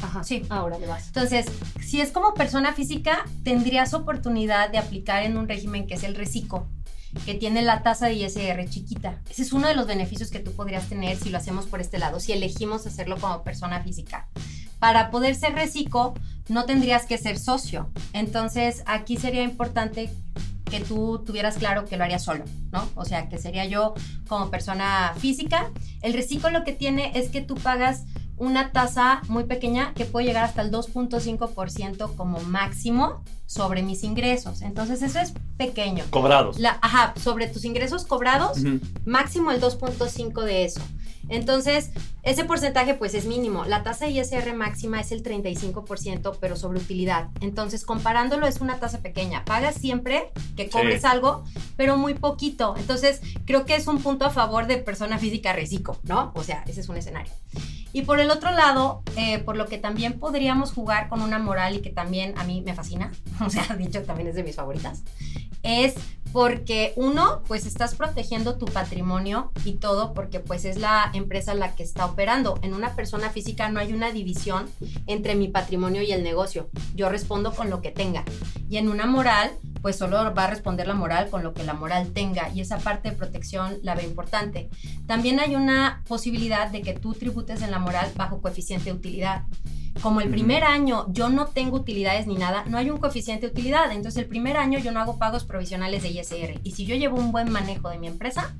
Ajá. 0.00 0.22
Sí. 0.22 0.44
Ahora 0.48 0.78
le 0.78 0.86
vas. 0.86 1.08
Entonces, 1.08 1.46
si 1.84 2.00
es 2.00 2.10
como 2.10 2.34
persona 2.34 2.72
física, 2.72 3.24
tendrías 3.42 3.92
oportunidad 3.94 4.70
de 4.70 4.78
aplicar 4.78 5.24
en 5.24 5.36
un 5.36 5.48
régimen 5.48 5.86
que 5.86 5.94
es 5.94 6.04
el 6.04 6.14
reciclo, 6.14 6.68
que 7.24 7.34
tiene 7.34 7.62
la 7.62 7.82
tasa 7.82 8.06
de 8.06 8.14
ISR 8.14 8.68
chiquita. 8.68 9.20
Ese 9.28 9.42
es 9.42 9.52
uno 9.52 9.66
de 9.66 9.74
los 9.74 9.86
beneficios 9.86 10.30
que 10.30 10.38
tú 10.38 10.52
podrías 10.52 10.88
tener 10.88 11.16
si 11.16 11.30
lo 11.30 11.38
hacemos 11.38 11.66
por 11.66 11.80
este 11.80 11.98
lado, 11.98 12.20
si 12.20 12.32
elegimos 12.32 12.86
hacerlo 12.86 13.16
como 13.18 13.42
persona 13.42 13.82
física. 13.82 14.28
Para 14.78 15.10
poder 15.10 15.34
ser 15.34 15.54
reciclo, 15.54 16.14
no 16.48 16.64
tendrías 16.64 17.06
que 17.06 17.18
ser 17.18 17.38
socio. 17.38 17.90
Entonces, 18.12 18.82
aquí 18.86 19.16
sería 19.16 19.42
importante 19.42 20.10
que 20.68 20.80
tú 20.80 21.22
tuvieras 21.24 21.56
claro 21.56 21.84
que 21.86 21.96
lo 21.96 22.04
harías 22.04 22.24
solo, 22.24 22.44
¿no? 22.70 22.88
O 22.94 23.04
sea, 23.04 23.28
que 23.28 23.38
sería 23.38 23.64
yo 23.64 23.94
como 24.28 24.50
persona 24.50 25.14
física. 25.18 25.70
El 26.02 26.12
reciclo 26.12 26.50
lo 26.50 26.64
que 26.64 26.72
tiene 26.72 27.12
es 27.14 27.30
que 27.30 27.40
tú 27.40 27.54
pagas 27.54 28.04
una 28.38 28.72
tasa 28.72 29.20
muy 29.28 29.44
pequeña 29.44 29.92
que 29.94 30.04
puede 30.04 30.26
llegar 30.26 30.44
hasta 30.44 30.62
el 30.62 30.70
2.5% 30.70 32.16
como 32.16 32.40
máximo 32.40 33.22
sobre 33.46 33.82
mis 33.82 34.04
ingresos. 34.04 34.62
Entonces 34.62 35.02
eso 35.02 35.18
es 35.18 35.32
pequeño. 35.56 36.04
Cobrados. 36.10 36.58
La, 36.58 36.78
ajá, 36.82 37.14
sobre 37.22 37.48
tus 37.48 37.64
ingresos 37.64 38.04
cobrados, 38.04 38.58
máximo 39.04 39.50
el 39.50 39.60
2.5 39.60 40.42
de 40.44 40.64
eso. 40.64 40.80
Entonces, 41.30 41.90
ese 42.22 42.44
porcentaje 42.44 42.94
pues 42.94 43.12
es 43.12 43.26
mínimo. 43.26 43.66
La 43.66 43.82
tasa 43.82 44.08
ISR 44.08 44.54
máxima 44.54 44.98
es 45.00 45.12
el 45.12 45.22
35%, 45.22 46.36
pero 46.40 46.56
sobre 46.56 46.78
utilidad. 46.78 47.28
Entonces, 47.42 47.84
comparándolo 47.84 48.46
es 48.46 48.62
una 48.62 48.78
tasa 48.78 49.00
pequeña. 49.00 49.44
Pagas 49.44 49.74
siempre 49.74 50.30
que 50.56 50.70
cobres 50.70 51.02
Sí. 51.02 51.06
algo, 51.06 51.44
pero 51.76 51.98
muy 51.98 52.14
poquito. 52.14 52.74
Entonces, 52.78 53.20
creo 53.44 53.66
que 53.66 53.74
es 53.76 53.86
un 53.88 54.00
punto 54.00 54.24
a 54.24 54.30
favor 54.30 54.66
de 54.66 54.78
persona 54.78 55.18
física 55.18 55.52
reciclo, 55.52 55.98
¿no? 56.04 56.32
O 56.34 56.42
sea, 56.42 56.64
ese 56.66 56.80
es 56.80 56.88
un 56.88 56.96
escenario. 56.96 57.32
Y 57.92 58.02
por 58.02 58.20
el 58.20 58.30
otro 58.30 58.50
lado, 58.50 59.02
eh, 59.16 59.38
por 59.38 59.56
lo 59.56 59.66
que 59.66 59.78
también 59.78 60.18
podríamos 60.18 60.72
jugar 60.72 61.08
con 61.08 61.22
una 61.22 61.38
moral 61.38 61.76
y 61.76 61.80
que 61.80 61.90
también 61.90 62.34
a 62.36 62.44
mí 62.44 62.62
me 62.64 62.74
fascina, 62.74 63.12
o 63.44 63.50
sea, 63.50 63.64
dicho 63.76 64.02
también 64.02 64.28
es 64.28 64.34
de 64.34 64.44
mis 64.44 64.56
favoritas, 64.56 65.02
es 65.62 65.94
porque 66.32 66.92
uno, 66.96 67.42
pues 67.46 67.66
estás 67.66 67.94
protegiendo 67.94 68.56
tu 68.56 68.66
patrimonio 68.66 69.50
y 69.64 69.74
todo 69.74 70.12
porque 70.12 70.40
pues 70.40 70.64
es 70.64 70.76
la 70.76 71.10
empresa 71.14 71.54
la 71.54 71.74
que 71.74 71.82
está 71.82 72.04
operando. 72.04 72.58
En 72.62 72.74
una 72.74 72.94
persona 72.94 73.30
física 73.30 73.70
no 73.70 73.80
hay 73.80 73.92
una 73.92 74.12
división 74.12 74.68
entre 75.06 75.34
mi 75.34 75.48
patrimonio 75.48 76.02
y 76.02 76.12
el 76.12 76.22
negocio. 76.22 76.68
Yo 76.94 77.08
respondo 77.08 77.52
con 77.52 77.70
lo 77.70 77.80
que 77.80 77.90
tenga. 77.90 78.24
Y 78.68 78.76
en 78.76 78.88
una 78.88 79.06
moral, 79.06 79.52
pues 79.80 79.96
solo 79.96 80.34
va 80.34 80.44
a 80.44 80.50
responder 80.50 80.86
la 80.86 80.94
moral 80.94 81.28
con 81.30 81.42
lo 81.42 81.54
que 81.54 81.64
la 81.64 81.74
moral 81.74 82.12
tenga 82.12 82.48
y 82.50 82.60
esa 82.60 82.78
parte 82.78 83.10
de 83.10 83.16
protección 83.16 83.78
la 83.82 83.94
ve 83.94 84.04
importante. 84.04 84.68
También 85.06 85.40
hay 85.40 85.54
una 85.54 86.02
posibilidad 86.08 86.70
de 86.70 86.82
que 86.82 86.94
tú 86.94 87.14
tributes 87.14 87.62
en 87.62 87.70
la 87.70 87.78
moral 87.78 88.10
bajo 88.16 88.40
coeficiente 88.40 88.86
de 88.86 88.96
utilidad. 88.96 89.44
Como 90.02 90.20
el 90.20 90.30
primer 90.30 90.62
año 90.62 91.06
yo 91.12 91.28
no 91.28 91.46
tengo 91.46 91.76
utilidades 91.76 92.26
ni 92.26 92.36
nada, 92.36 92.64
no 92.66 92.78
hay 92.78 92.88
un 92.90 92.98
coeficiente 92.98 93.46
de 93.46 93.52
utilidad. 93.52 93.90
Entonces 93.90 94.22
el 94.22 94.28
primer 94.28 94.56
año 94.56 94.78
yo 94.78 94.92
no 94.92 95.00
hago 95.00 95.18
pagos 95.18 95.44
provisionales 95.44 96.02
de 96.02 96.10
ISR. 96.10 96.60
Y 96.62 96.72
si 96.72 96.86
yo 96.86 96.94
llevo 96.94 97.18
un 97.18 97.32
buen 97.32 97.50
manejo 97.50 97.88
de 97.88 97.98
mi 97.98 98.06
empresa, 98.06 98.54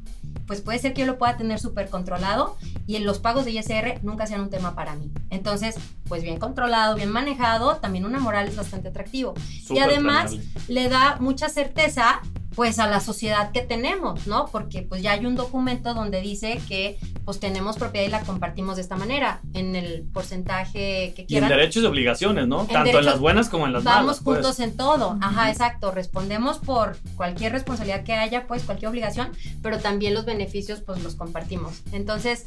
pues 0.47 0.63
puede 0.63 0.79
ser 0.79 0.95
que 0.95 1.03
yo 1.03 1.07
lo 1.07 1.19
pueda 1.19 1.37
tener 1.37 1.61
súper 1.61 1.91
controlado 1.91 2.57
y 2.87 2.97
en 2.97 3.05
los 3.05 3.19
pagos 3.19 3.45
de 3.45 3.53
ISR 3.53 4.01
nunca 4.03 4.27
sean 4.27 4.41
un 4.41 4.51
tema 4.51 4.75
para 4.75 4.95
mí. 4.97 5.13
Entonces, 5.31 5.77
pues 6.09 6.23
bien 6.23 6.39
controlado, 6.39 6.95
bien 6.95 7.11
manejado, 7.11 7.77
también 7.77 8.07
una 8.07 8.19
moral 8.19 8.49
es 8.49 8.57
bastante 8.57 8.89
atractivo. 8.89 9.35
y 9.69 9.79
además 9.79 10.33
planeable. 10.33 10.63
le 10.69 10.89
da 10.89 11.17
mucha 11.21 11.49
certeza 11.49 12.23
pues 12.59 12.81
a 12.81 12.89
la 12.89 12.99
sociedad 12.99 13.53
que 13.53 13.61
tenemos, 13.61 14.27
¿no? 14.27 14.47
Porque 14.47 14.83
pues 14.83 15.01
ya 15.01 15.13
hay 15.13 15.25
un 15.25 15.37
documento 15.37 15.95
donde 15.95 16.21
dice 16.21 16.61
que 16.67 16.99
pues 17.25 17.39
tenemos 17.39 17.77
propiedad 17.79 18.05
y 18.09 18.11
la 18.11 18.23
compartimos 18.23 18.75
de 18.75 18.83
esta 18.83 18.97
manera, 18.97 19.41
en 19.55 19.77
el 19.77 20.03
porcentaje 20.13 21.13
que 21.15 21.21
Y 21.21 21.23
en 21.23 21.27
quieran. 21.27 21.51
derechos 21.51 21.85
y 21.85 21.87
obligaciones, 21.87 22.49
¿no? 22.49 22.65
Tanto 22.65 22.99
en 22.99 23.05
las 23.05 23.21
buenas 23.21 23.49
como 23.49 23.65
en 23.69 23.75
las 23.75 23.85
Vamos 23.85 24.03
malas. 24.07 24.21
pues. 24.25 24.39
juntos 24.39 24.59
en 24.59 24.77
todo. 24.77 25.17
Ajá, 25.23 25.53
exacto. 25.53 25.93
Respondemos 25.93 26.59
por 26.59 26.97
cualquier 27.15 27.53
responsabilidad 27.53 28.03
que 28.03 28.15
haya, 28.15 28.49
pues 28.49 28.65
cualquier 28.65 28.89
obligación, 28.91 29.31
pero 29.63 29.79
también 29.79 30.13
los 30.13 30.25
beneficios, 30.25 30.81
pues 30.81 31.01
los 31.05 31.15
compartimos. 31.15 31.83
Entonces, 31.93 32.43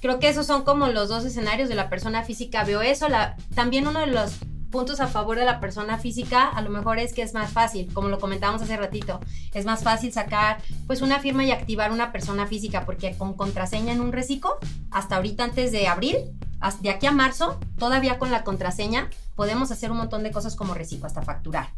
creo 0.00 0.20
que 0.20 0.30
esos 0.30 0.46
son 0.46 0.64
como 0.64 0.86
los 0.86 1.10
dos 1.10 1.26
escenarios 1.26 1.68
de 1.68 1.74
la 1.74 1.90
persona 1.90 2.22
física. 2.24 2.64
Veo 2.64 2.80
eso. 2.80 3.10
La, 3.10 3.36
también 3.54 3.86
uno 3.86 4.00
de 4.00 4.06
los 4.06 4.36
puntos 4.74 4.98
a 4.98 5.06
favor 5.06 5.38
de 5.38 5.44
la 5.44 5.60
persona 5.60 5.98
física 5.98 6.48
a 6.48 6.60
lo 6.60 6.68
mejor 6.68 6.98
es 6.98 7.12
que 7.12 7.22
es 7.22 7.32
más 7.32 7.52
fácil, 7.52 7.88
como 7.94 8.08
lo 8.08 8.18
comentábamos 8.18 8.60
hace 8.60 8.76
ratito, 8.76 9.20
es 9.52 9.64
más 9.64 9.84
fácil 9.84 10.12
sacar 10.12 10.60
pues 10.88 11.00
una 11.00 11.20
firma 11.20 11.44
y 11.44 11.52
activar 11.52 11.92
una 11.92 12.10
persona 12.10 12.48
física 12.48 12.84
porque 12.84 13.16
con 13.16 13.34
contraseña 13.34 13.92
en 13.92 14.00
un 14.00 14.10
reciclo, 14.10 14.58
hasta 14.90 15.14
ahorita 15.14 15.44
antes 15.44 15.70
de 15.70 15.86
abril, 15.86 16.16
hasta 16.58 16.82
de 16.82 16.90
aquí 16.90 17.06
a 17.06 17.12
marzo, 17.12 17.60
todavía 17.78 18.18
con 18.18 18.32
la 18.32 18.42
contraseña 18.42 19.10
podemos 19.36 19.70
hacer 19.70 19.92
un 19.92 19.98
montón 19.98 20.24
de 20.24 20.32
cosas 20.32 20.56
como 20.56 20.74
reciclo, 20.74 21.06
hasta 21.06 21.22
facturar. 21.22 21.68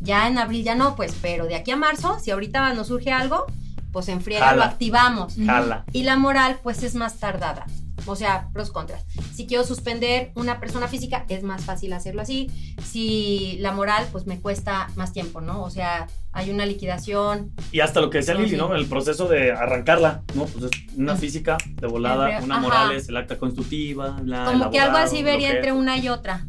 Ya 0.00 0.26
en 0.26 0.36
abril 0.36 0.64
ya 0.64 0.74
no, 0.74 0.96
pues, 0.96 1.14
pero 1.22 1.46
de 1.46 1.54
aquí 1.54 1.70
a 1.70 1.76
marzo, 1.76 2.18
si 2.18 2.32
ahorita 2.32 2.74
nos 2.74 2.88
surge 2.88 3.12
algo, 3.12 3.46
pues 3.92 4.08
en 4.08 4.22
friega 4.22 4.56
lo 4.56 4.64
activamos. 4.64 5.34
Jala. 5.36 5.84
Y 5.92 6.02
la 6.02 6.16
moral, 6.16 6.58
pues, 6.64 6.82
es 6.82 6.96
más 6.96 7.18
tardada. 7.18 7.66
O 8.06 8.16
sea, 8.16 8.48
pros 8.52 8.70
contras. 8.70 9.04
Si 9.34 9.46
quiero 9.46 9.64
suspender 9.64 10.32
una 10.34 10.60
persona 10.60 10.88
física, 10.88 11.24
es 11.28 11.42
más 11.42 11.64
fácil 11.64 11.92
hacerlo 11.92 12.22
así. 12.22 12.50
Si 12.84 13.56
la 13.60 13.72
moral, 13.72 14.06
pues 14.12 14.26
me 14.26 14.40
cuesta 14.40 14.88
más 14.96 15.12
tiempo, 15.12 15.40
¿no? 15.40 15.62
O 15.62 15.70
sea, 15.70 16.08
hay 16.32 16.50
una 16.50 16.66
liquidación. 16.66 17.52
Y 17.72 17.80
hasta 17.80 18.00
lo 18.00 18.10
que 18.10 18.18
decía 18.18 18.34
Lili. 18.34 18.56
¿no? 18.56 18.74
El 18.74 18.86
proceso 18.86 19.28
de 19.28 19.52
arrancarla, 19.52 20.22
¿no? 20.34 20.44
Pues 20.46 20.64
es 20.64 20.70
una 20.96 21.16
física 21.16 21.56
de 21.66 21.86
volada, 21.86 22.40
una 22.42 22.58
moral 22.58 22.92
es 22.92 23.08
el 23.08 23.16
acta 23.16 23.38
constitutiva, 23.38 24.20
la 24.24 24.44
Como 24.44 24.70
que 24.70 24.80
algo 24.80 24.96
así 24.96 25.22
vería 25.22 25.52
entre 25.52 25.72
una 25.72 25.96
y 25.98 26.08
otra. 26.08 26.46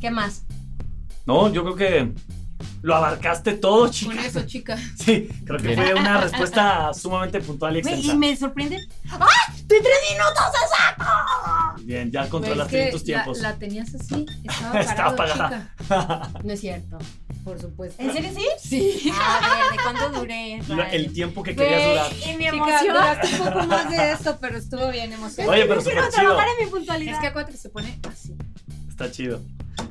¿Qué 0.00 0.10
más? 0.10 0.44
No, 1.26 1.52
yo 1.52 1.62
creo 1.62 1.76
que 1.76 2.12
lo 2.82 2.96
abarcaste 2.96 3.52
todo, 3.54 3.82
Con 3.82 3.90
chica. 3.92 4.26
eso, 4.26 4.42
chica. 4.42 4.76
Sí, 4.98 5.28
creo 5.46 5.58
que 5.58 5.74
fue 5.76 5.94
una 5.94 6.20
respuesta 6.20 6.92
sumamente 6.94 7.40
puntual 7.40 7.76
y 7.76 7.78
extensa. 7.80 8.12
y 8.12 8.16
me 8.16 8.36
sorprende. 8.36 8.78
¡Ah! 9.10 9.26
¡De 9.66 9.80
tres 9.80 9.96
minutos 10.10 10.42
exacto! 10.64 11.82
Bien, 11.84 12.10
ya 12.10 12.28
controlaste 12.28 12.66
es 12.66 12.72
bien 12.80 12.86
que 12.86 12.92
tus 12.92 13.04
tiempos. 13.04 13.38
La, 13.38 13.50
la 13.50 13.58
tenías 13.58 13.94
así, 13.94 14.26
estaba 14.44 14.80
Estaba 14.80 15.16
parado, 15.16 15.42
apagada. 15.44 15.72
chica. 16.28 16.40
No 16.44 16.52
es 16.52 16.60
cierto. 16.60 16.98
Por 17.44 17.60
supuesto. 17.60 18.00
¿En 18.00 18.12
serio 18.12 18.30
sí? 18.34 18.46
Sí. 18.62 19.12
A 19.12 19.40
ver, 19.40 19.72
¿de 19.72 19.82
cuánto 19.82 20.20
duré? 20.20 20.60
Vale. 20.68 20.94
el 20.96 21.12
tiempo 21.12 21.42
que 21.42 21.56
querías 21.56 21.82
durar. 21.88 22.12
Y 22.32 22.36
mi 22.36 22.46
emoción. 22.46 22.86
duraste 22.94 23.26
un 23.40 23.46
poco 23.52 23.66
más 23.66 23.90
de 23.90 24.12
esto, 24.12 24.38
pero 24.40 24.58
estuvo 24.58 24.88
bien 24.90 25.12
emocionante. 25.12 25.56
Oye, 25.58 25.66
pero 25.66 25.80
súper 25.80 25.94
Quiero 25.94 26.10
chido. 26.10 26.22
trabajar 26.22 26.48
en 26.58 26.64
mi 26.66 26.70
puntualidad. 26.70 27.14
Es 27.14 27.20
que 27.20 27.26
acuérdate 27.26 27.52
que 27.52 27.58
se 27.58 27.68
pone 27.70 27.98
así. 28.08 28.34
Está 28.88 29.10
chido. 29.10 29.40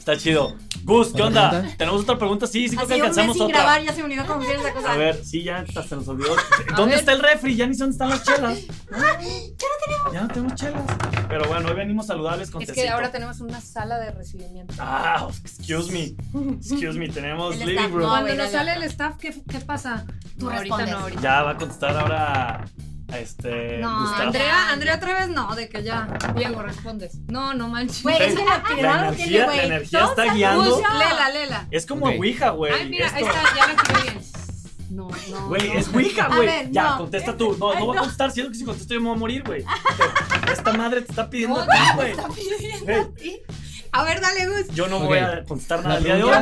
Está 0.02 0.18
chido. 0.18 0.56
Gus, 0.84 1.10
¿qué 1.10 1.22
¿Otra 1.22 1.28
onda? 1.28 1.50
pregunta? 1.52 1.78
¿Tenemos 1.78 2.02
otra 2.02 2.18
pregunta? 2.18 2.48
Sí, 2.48 2.68
sí, 2.68 2.76
creo 2.76 2.88
que 2.88 2.94
Así 2.96 3.02
un 3.02 3.08
mes 3.08 3.18
alcanzamos 3.20 3.34
sin 3.38 3.44
otra. 3.46 3.58
grabar, 3.60 3.84
ya 3.84 3.92
se 3.94 3.98
me 4.00 4.04
olvidó 4.06 4.26
cómo 4.26 4.42
se 4.42 4.56
esa 4.56 4.74
cosa. 4.74 4.92
A 4.94 4.98
ver, 4.98 5.24
sí, 5.24 5.44
ya 5.44 5.58
hasta 5.60 5.84
se 5.84 5.96
nos 5.96 6.08
olvidó. 6.08 6.36
¿Dónde 6.76 6.96
está 6.96 7.12
el 7.12 7.20
refri? 7.20 7.56
Ya 7.56 7.68
ni 7.68 7.76
sé 7.76 7.82
dónde 7.82 7.94
están 7.94 8.10
las 8.10 8.24
chelas. 8.24 8.60
Ya 8.62 8.98
no 8.98 9.06
tenemos. 9.86 10.14
Ya 10.14 10.22
no 10.22 10.28
tenemos 10.30 10.56
chelas. 10.56 10.84
Pero 11.30 11.46
bueno, 11.48 11.70
hoy 11.70 11.76
venimos 11.76 12.08
saludables 12.08 12.50
con 12.50 12.64
Es 12.64 12.72
que 12.72 12.90
ahora 12.90 13.12
tenemos 13.12 13.42
una 13.42 13.62
sala 13.62 14.00
de 14.00 14.10
recibimiento. 14.10 14.74
Ah, 14.80 15.28
excuse 15.46 15.92
me. 15.92 16.16
Excuse 16.56 16.98
me, 16.98 17.08
tenemos 17.10 17.54
El 17.54 17.60
living 17.60 17.74
staff, 17.76 17.92
room. 17.92 18.02
no, 18.02 18.10
Cuando 18.10 18.30
nos 18.36 18.46
no, 18.46 18.52
sale 18.52 18.74
el 18.74 18.84
staff, 18.84 19.18
¿qué, 19.20 19.36
qué 19.48 19.60
pasa? 19.60 20.06
Tú 20.40 20.48
no, 20.48 20.52
ahorita 20.58 20.78
respondes. 20.78 20.90
no, 20.96 20.98
ahorita. 21.04 21.22
Ya 21.22 21.42
va 21.44 21.52
a 21.52 21.58
contestar 21.58 21.96
ahora 21.96 22.66
este 23.20 23.78
No, 23.80 24.02
Gustavo. 24.02 24.24
Andrea, 24.24 24.70
Andrea 24.72 24.96
otra 24.96 25.20
vez 25.20 25.30
no, 25.30 25.56
de 25.56 25.70
que 25.70 25.84
ya. 25.84 26.08
Diego, 26.36 26.62
respondes. 26.62 27.16
No, 27.28 27.54
no 27.54 27.68
manches. 27.68 28.04
Güey, 28.04 28.22
es 28.22 28.36
que 28.36 28.44
la 28.46 28.58
La 28.58 28.64
pirada 28.64 29.12
tiene, 29.12 29.24
energía, 29.36 29.46
güey. 29.46 29.58
la 29.58 29.64
energía 29.64 30.06
está 30.06 30.34
guiando. 30.34 30.78
Lela, 31.00 31.30
lela. 31.30 31.68
Es 31.72 31.86
como 31.86 32.08
Ok. 32.08 32.16
Ouija, 32.18 32.50
güey. 32.52 32.74
Ay, 32.74 32.90
mira, 32.90 33.08
ahí 33.14 33.24
Esto- 33.24 33.36
está, 33.38 33.56
ya 33.56 33.68
la 33.68 33.76
quiero 33.82 34.02
bien. 34.04 34.22
No, 34.90 35.08
no. 35.30 35.48
Güey, 35.48 35.68
no. 35.70 35.80
es 35.80 35.88
Ouija, 35.94 36.28
güey. 36.36 36.50
Ya, 36.72 36.84
no. 36.92 36.98
contesta 36.98 37.38
tú. 37.38 37.56
No, 37.58 37.72
Ay, 37.72 37.78
no 37.80 37.88
va 37.88 37.94
a 37.96 37.98
contestar. 38.00 38.32
Siento 38.32 38.52
que 38.52 38.58
si 38.58 38.66
contesto 38.66 38.94
yo 38.94 39.00
me 39.00 39.08
voy 39.08 39.16
a 39.16 39.20
morir, 39.20 39.44
güey. 39.46 39.64
Esta 40.52 40.74
madre 40.74 41.02
te 41.02 41.12
está 41.12 41.30
pidiendo 41.30 41.56
No, 41.58 41.62
a 41.64 41.66
ti, 41.68 41.80
güey. 41.96 42.12
está 42.12 42.28
pidiendo 42.28 43.02
a 43.02 43.16
ti. 43.16 43.42
A 43.94 44.04
ver, 44.04 44.22
dale, 44.22 44.48
Gus. 44.48 44.68
Yo 44.76 44.88
no 44.88 44.98
Ok. 44.98 45.04
voy 45.04 45.18
a 45.20 45.44
contestar 45.46 45.84
nada 45.84 45.98
el 45.98 46.04
día 46.04 46.16
de 46.16 46.24
hoy. 46.24 46.34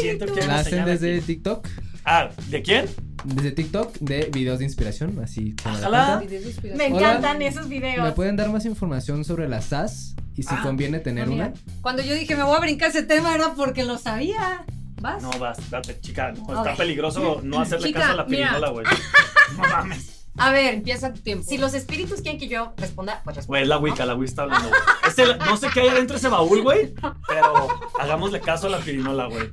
Siento 0.00 0.26
que 0.26 0.46
La 0.46 0.58
hacen 0.60 0.84
desde 0.84 1.16
aquí. 1.18 1.26
TikTok. 1.26 1.66
Ah, 2.04 2.30
¿de 2.48 2.62
quién? 2.62 2.86
Desde 3.24 3.52
TikTok 3.52 3.98
de 3.98 4.30
videos 4.32 4.58
de 4.60 4.64
inspiración, 4.64 5.18
así 5.22 5.54
como 5.62 5.76
la. 5.90 6.20
Me 6.20 6.26
Hola. 6.74 6.84
encantan 6.86 7.42
esos 7.42 7.68
¿Me 7.68 7.78
videos. 7.80 8.14
pueden 8.14 8.36
dar 8.36 8.48
más 8.50 8.64
información 8.64 9.24
sobre 9.24 9.48
las 9.48 9.66
SAS 9.66 10.14
y 10.36 10.42
si 10.42 10.48
Ah, 10.54 10.60
conviene 10.62 11.00
tener 11.00 11.28
no, 11.28 11.34
una? 11.34 11.52
Cuando 11.82 12.02
yo 12.02 12.14
dije 12.14 12.34
me 12.36 12.42
voy 12.44 12.56
a 12.56 12.60
brincar 12.60 12.88
ese 12.90 13.02
tema 13.02 13.34
era 13.34 13.54
porque 13.54 13.84
lo 13.84 13.98
sabía. 13.98 14.64
¿Vas? 15.02 15.22
No, 15.22 15.30
vas, 15.38 15.58
date, 15.70 15.98
chica. 16.00 16.32
No, 16.32 16.58
está 16.58 16.74
peligroso 16.76 17.40
no 17.42 17.60
hacerle 17.60 17.88
Chica, 17.88 18.00
caso 18.00 18.12
a 18.12 18.16
la 18.16 18.26
pirinola, 18.26 18.68
güey. 18.70 18.86
No 19.56 19.62
mames. 19.68 20.19
A 20.40 20.50
ver, 20.50 20.74
Empieza 20.74 21.12
tu 21.12 21.20
tiempo. 21.20 21.44
si 21.46 21.58
los 21.58 21.74
espíritus 21.74 22.20
quieren 22.22 22.38
que 22.40 22.48
yo 22.48 22.72
responda, 22.76 23.20
pues 23.24 23.36
respondo. 23.36 23.58
Güey, 23.58 23.66
la 23.66 23.78
Wicca, 23.78 24.06
la 24.06 24.14
Wicca 24.14 24.30
está 24.30 24.42
hablando, 24.42 24.68
güey. 24.68 24.80
Es 25.06 25.18
el- 25.18 25.38
no 25.38 25.56
sé 25.56 25.68
qué 25.72 25.80
hay 25.82 25.88
adentro 25.88 26.14
de 26.14 26.18
ese 26.18 26.28
baúl, 26.28 26.62
güey. 26.62 26.94
Pero 27.28 27.68
hagámosle 27.98 28.40
caso 28.40 28.66
a 28.66 28.70
la 28.70 28.78
pirinola, 28.78 29.26
güey. 29.26 29.50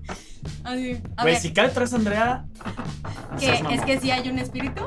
Así, 0.64 1.02
A 1.18 1.24
Güey, 1.24 1.34
ver, 1.34 1.42
si 1.42 1.52
cae 1.54 1.68
atrás 1.68 1.94
Andrea. 1.94 2.46
que 3.40 3.46
seas 3.46 3.72
es 3.72 3.82
que 3.82 4.00
si 4.00 4.12
hay 4.12 4.30
un 4.30 4.40
espíritu, 4.40 4.84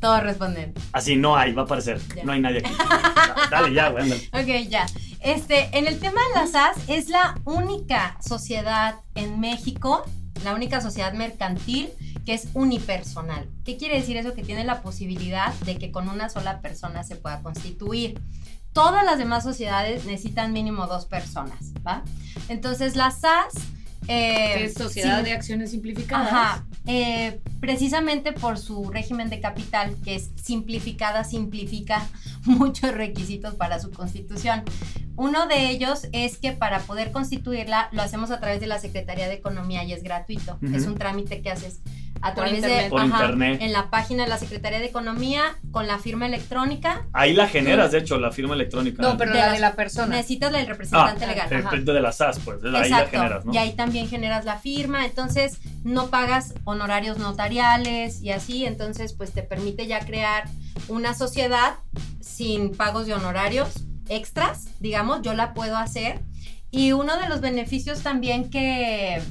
todos 0.00 0.22
responden. 0.22 0.72
Así 0.92 1.16
no 1.16 1.36
hay, 1.36 1.52
va 1.52 1.62
a 1.62 1.64
aparecer. 1.64 2.00
Ya. 2.14 2.24
No 2.24 2.32
hay 2.32 2.40
nadie 2.40 2.58
aquí. 2.60 2.70
Ya, 2.78 3.48
Dale, 3.50 3.74
ya, 3.74 3.88
güey, 3.88 4.04
ándale. 4.04 4.28
Ok, 4.32 4.68
ya. 4.68 4.86
Este, 5.20 5.76
en 5.76 5.88
el 5.88 5.98
tema 5.98 6.20
de 6.28 6.40
las 6.40 6.52
SAS, 6.52 6.76
es 6.86 7.08
la 7.08 7.34
única 7.44 8.16
sociedad 8.24 8.96
en 9.16 9.40
México, 9.40 10.04
la 10.44 10.54
única 10.54 10.80
sociedad 10.80 11.12
mercantil 11.14 11.90
que 12.28 12.34
es 12.34 12.48
unipersonal. 12.52 13.48
¿Qué 13.64 13.78
quiere 13.78 13.98
decir 13.98 14.18
eso? 14.18 14.34
Que 14.34 14.42
tiene 14.42 14.62
la 14.62 14.82
posibilidad 14.82 15.54
de 15.60 15.78
que 15.78 15.90
con 15.90 16.10
una 16.10 16.28
sola 16.28 16.60
persona 16.60 17.02
se 17.02 17.16
pueda 17.16 17.40
constituir. 17.40 18.20
Todas 18.74 19.02
las 19.02 19.16
demás 19.16 19.44
sociedades 19.44 20.04
necesitan 20.04 20.52
mínimo 20.52 20.86
dos 20.86 21.06
personas, 21.06 21.72
¿va? 21.86 22.02
Entonces, 22.50 22.96
las 22.96 23.22
SAS... 23.22 23.54
eh, 24.08 24.64
es 24.64 24.74
Sociedad 24.74 25.20
sí, 25.20 25.24
de 25.24 25.32
Acciones 25.32 25.70
Simplificadas. 25.70 26.30
Ajá. 26.30 26.66
eh, 26.86 27.40
precisamente 27.60 28.32
por 28.32 28.58
su 28.58 28.90
régimen 28.90 29.30
de 29.30 29.40
capital, 29.40 29.96
que 30.04 30.16
es 30.16 30.30
simplificada, 30.36 31.24
simplifica 31.24 32.06
muchos 32.44 32.92
requisitos 32.92 33.54
para 33.54 33.80
su 33.80 33.90
constitución. 33.90 34.64
Uno 35.16 35.46
de 35.46 35.70
ellos 35.70 36.06
es 36.12 36.36
que 36.36 36.52
para 36.52 36.80
poder 36.80 37.10
constituirla 37.10 37.88
lo 37.92 38.02
hacemos 38.02 38.30
a 38.30 38.38
través 38.38 38.60
de 38.60 38.66
la 38.66 38.78
Secretaría 38.78 39.28
de 39.28 39.34
Economía 39.34 39.82
y 39.82 39.94
es 39.94 40.02
gratuito. 40.02 40.58
Es 40.74 40.86
un 40.86 40.94
trámite 40.94 41.40
que 41.40 41.50
haces 41.50 41.80
a 42.22 42.34
Por 42.34 42.44
través 42.44 42.54
internet. 42.54 42.84
de 42.84 42.90
Por 42.90 43.04
internet. 43.04 43.58
en 43.62 43.72
la 43.72 43.90
página 43.90 44.24
de 44.24 44.28
la 44.28 44.38
Secretaría 44.38 44.78
de 44.80 44.86
Economía 44.86 45.56
con 45.70 45.86
la 45.86 45.98
firma 45.98 46.26
electrónica. 46.26 47.06
Ahí 47.12 47.34
la 47.34 47.46
generas, 47.48 47.92
de 47.92 47.98
hecho, 47.98 48.18
la 48.18 48.32
firma 48.32 48.54
electrónica. 48.54 49.02
No, 49.02 49.16
pero 49.16 49.32
De 49.32 49.38
la 49.38 49.52
de 49.52 49.58
la 49.60 49.74
persona. 49.74 50.16
Necesitas 50.16 50.50
el 50.54 50.56
Ah, 50.56 50.64
representante 50.64 51.26
legal. 51.26 51.48
de, 51.48 51.56
Ajá. 51.56 51.76
de 51.76 52.00
la 52.00 52.12
SAS, 52.12 52.38
pues. 52.44 52.62
Ahí 52.64 52.70
la 52.70 52.80
Exacto. 52.86 53.10
generas, 53.10 53.44
¿no? 53.44 53.52
Y 53.54 53.58
ahí 53.58 53.72
también 53.74 54.08
generas 54.08 54.44
la 54.44 54.58
firma, 54.58 55.04
entonces 55.06 55.58
no 55.84 56.08
pagas 56.08 56.54
honorarios 56.64 57.18
notariales 57.18 58.20
y 58.22 58.30
así, 58.30 58.64
entonces 58.66 59.12
pues 59.12 59.32
te 59.32 59.42
permite 59.42 59.86
ya 59.86 60.00
crear 60.00 60.44
una 60.88 61.14
sociedad 61.14 61.76
sin 62.20 62.74
pagos 62.76 63.06
de 63.06 63.14
honorarios 63.14 63.68
extras, 64.08 64.68
digamos, 64.80 65.22
yo 65.22 65.34
la 65.34 65.54
puedo 65.54 65.76
hacer. 65.76 66.20
Y 66.70 66.92
uno 66.92 67.16
de 67.18 67.28
los 67.30 67.40
beneficios 67.40 68.02
también 68.02 68.50
que, 68.50 69.22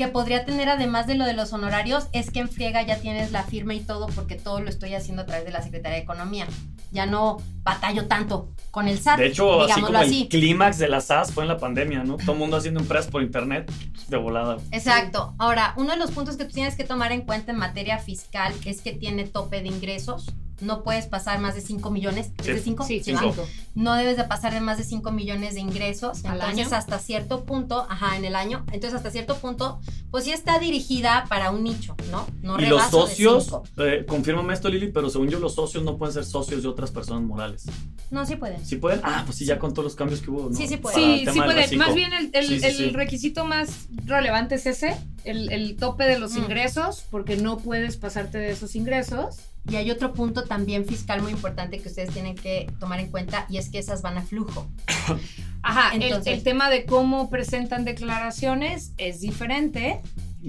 que 0.00 0.08
podría 0.08 0.46
tener 0.46 0.70
además 0.70 1.06
de 1.06 1.14
lo 1.14 1.26
de 1.26 1.34
los 1.34 1.52
honorarios 1.52 2.08
es 2.12 2.30
que 2.30 2.40
en 2.40 2.48
friega 2.48 2.80
ya 2.80 2.98
tienes 3.00 3.32
la 3.32 3.42
firma 3.42 3.74
y 3.74 3.80
todo 3.80 4.06
porque 4.06 4.34
todo 4.34 4.58
lo 4.60 4.70
estoy 4.70 4.94
haciendo 4.94 5.20
a 5.22 5.26
través 5.26 5.44
de 5.44 5.50
la 5.50 5.60
Secretaría 5.60 5.98
de 5.98 6.04
Economía. 6.04 6.46
Ya 6.90 7.04
no 7.04 7.36
batallo 7.62 8.06
tanto 8.06 8.48
con 8.70 8.88
el 8.88 8.98
SAT, 8.98 9.18
De 9.18 9.26
hecho, 9.26 9.60
así 9.60 9.78
como 9.82 9.98
así. 9.98 10.22
el 10.22 10.28
clímax 10.28 10.78
de 10.78 10.88
la 10.88 11.02
SAS 11.02 11.34
fue 11.34 11.44
en 11.44 11.48
la 11.48 11.58
pandemia, 11.58 12.02
¿no? 12.02 12.16
Todo 12.16 12.32
el 12.32 12.38
mundo 12.38 12.56
haciendo 12.56 12.80
empresas 12.80 13.10
por 13.10 13.22
internet 13.22 13.70
de 14.08 14.16
volada. 14.16 14.56
Exacto. 14.72 15.34
Ahora, 15.36 15.74
uno 15.76 15.90
de 15.90 15.98
los 15.98 16.12
puntos 16.12 16.38
que 16.38 16.46
tú 16.46 16.52
tienes 16.52 16.76
que 16.76 16.84
tomar 16.84 17.12
en 17.12 17.20
cuenta 17.20 17.52
en 17.52 17.58
materia 17.58 17.98
fiscal 17.98 18.54
es 18.64 18.80
que 18.80 18.92
tiene 18.92 19.24
tope 19.24 19.60
de 19.60 19.68
ingresos. 19.68 20.32
No 20.60 20.82
puedes 20.82 21.06
pasar 21.06 21.38
más 21.40 21.54
de 21.54 21.60
5 21.60 21.90
millones. 21.90 22.32
¿Es 22.38 22.46
de 22.46 22.60
5? 22.60 22.84
Sí, 22.84 23.00
Cinco. 23.02 23.20
cinco. 23.32 23.46
No 23.74 23.94
debes 23.94 24.16
de 24.16 24.24
pasar 24.24 24.52
de 24.52 24.60
más 24.60 24.78
de 24.78 24.84
5 24.84 25.10
millones 25.12 25.54
de 25.54 25.60
ingresos. 25.60 26.24
¿Al 26.24 26.34
Entonces, 26.40 26.66
año? 26.66 26.76
hasta 26.76 26.98
cierto 26.98 27.44
punto, 27.44 27.86
ajá, 27.88 28.16
en 28.16 28.24
el 28.24 28.34
año. 28.34 28.64
Entonces, 28.72 28.94
hasta 28.94 29.10
cierto 29.10 29.36
punto, 29.36 29.80
pues 30.10 30.24
sí 30.24 30.32
está 30.32 30.58
dirigida 30.58 31.24
para 31.28 31.50
un 31.50 31.64
nicho, 31.64 31.94
¿no? 32.10 32.26
No 32.42 32.60
y 32.60 32.66
los 32.66 32.82
socios, 32.90 33.48
eh, 33.78 34.04
confírmame 34.06 34.52
esto, 34.54 34.68
Lili, 34.68 34.88
pero 34.88 35.08
según 35.08 35.28
yo, 35.28 35.38
los 35.38 35.54
socios 35.54 35.82
no 35.84 35.96
pueden 35.96 36.12
ser 36.14 36.24
socios 36.24 36.62
de 36.62 36.68
otras 36.68 36.90
personas 36.90 37.22
morales. 37.22 37.64
No, 38.10 38.26
sí 38.26 38.36
pueden. 38.36 38.64
¿Sí 38.66 38.76
pueden? 38.76 39.00
Ah, 39.04 39.22
pues 39.24 39.38
sí, 39.38 39.44
ya 39.44 39.58
con 39.58 39.72
todos 39.72 39.84
los 39.84 39.94
cambios 39.94 40.20
que 40.20 40.30
hubo, 40.30 40.50
¿no? 40.50 40.56
Sí, 40.56 40.66
sí 40.66 40.76
pueden. 40.76 40.98
Sí, 41.00 41.18
sí 41.20 41.24
del 41.26 41.34
puede. 41.36 41.54
reciclo. 41.54 41.86
Más 41.86 41.94
bien 41.94 42.12
el, 42.12 42.30
el- 42.32 42.46
Sí, 42.48 42.58
sí, 42.60 42.66
el 42.66 42.76
sí. 42.76 42.90
requisito 42.90 43.44
más 43.44 43.86
relevante 44.04 44.56
es 44.56 44.66
ese, 44.66 44.96
el, 45.24 45.52
el 45.52 45.76
tope 45.76 46.04
de 46.04 46.18
los 46.18 46.32
Mm. 46.32 46.38
ingresos, 46.38 47.04
porque 47.10 47.36
no 47.36 47.58
puedes 47.58 47.96
pasarte 47.96 48.38
de 48.38 48.50
esos 48.50 48.74
ingresos. 48.74 49.36
Y 49.68 49.76
hay 49.76 49.90
otro 49.90 50.12
punto 50.12 50.44
también 50.44 50.84
fiscal 50.86 51.22
muy 51.22 51.32
importante 51.32 51.78
que 51.80 51.88
ustedes 51.88 52.10
tienen 52.10 52.34
que 52.34 52.70
tomar 52.80 52.98
en 53.00 53.08
cuenta 53.10 53.46
y 53.48 53.58
es 53.58 53.68
que 53.68 53.78
esas 53.78 54.02
van 54.02 54.18
a 54.18 54.22
flujo. 54.22 54.68
Ajá, 55.62 55.94
Entonces- 55.94 56.34
el, 56.38 56.42
tema 56.42 56.70
de 56.70 56.86
cómo 56.86 57.28
presentan 57.30 57.84
declaraciones 57.84 58.92
es 58.96 59.20
diferente. 59.20 60.00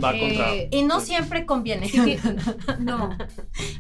Va 0.01 0.17
contra. 0.17 0.53
Eh, 0.53 0.69
Y 0.71 0.83
no 0.83 0.95
Pues- 0.95 1.07
siempre 1.07 1.45
conviene. 1.45 1.89
Sí 1.89 2.17
no, 2.79 3.09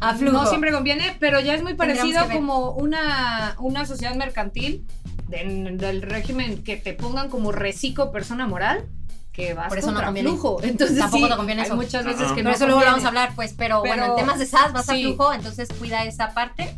a 0.01 0.15
flujo. 0.15 0.33
no 0.33 0.45
siempre 0.45 0.71
conviene, 0.73 1.15
pero 1.19 1.39
ya 1.39 1.55
es 1.55 1.63
muy 1.63 1.73
parecido 1.75 2.27
como 2.29 2.71
una, 2.71 3.55
una 3.59 3.85
sociedad 3.85 4.13
mercantil 4.15 4.85
del, 5.29 5.77
del 5.77 6.01
régimen 6.01 6.63
que 6.63 6.75
te 6.75 6.93
pongan 6.93 7.29
como 7.29 7.53
reciclo 7.53 8.11
persona 8.11 8.45
moral 8.45 8.89
que 9.31 9.53
vas 9.53 9.69
Por 9.69 9.77
eso 9.77 9.87
no 9.87 9.93
contra 9.93 10.07
conviene. 10.07 10.29
flujo. 10.29 10.59
Entonces 10.63 10.97
Tampoco 10.99 11.23
sí, 11.25 11.29
te 11.31 11.37
conviene 11.37 11.61
hay 11.61 11.67
eso. 11.67 11.75
muchas 11.75 12.05
veces 12.05 12.27
que 12.29 12.35
Pero 12.35 12.49
no 12.49 12.55
eso 12.55 12.65
luego 12.65 12.81
lo 12.81 12.85
vamos 12.87 13.05
a 13.05 13.07
hablar, 13.07 13.31
pues, 13.35 13.53
pero, 13.57 13.81
Pero- 13.81 13.95
bueno, 13.95 14.05
en 14.11 14.15
temas 14.17 14.39
de 14.39 14.45
SAS 14.45 14.73
vas 14.73 14.89
a 14.89 14.93
sí. 14.93 15.03
flujo, 15.03 15.31
entonces 15.33 15.69
cuida 15.79 16.03
esa 16.05 16.33
parte. 16.33 16.75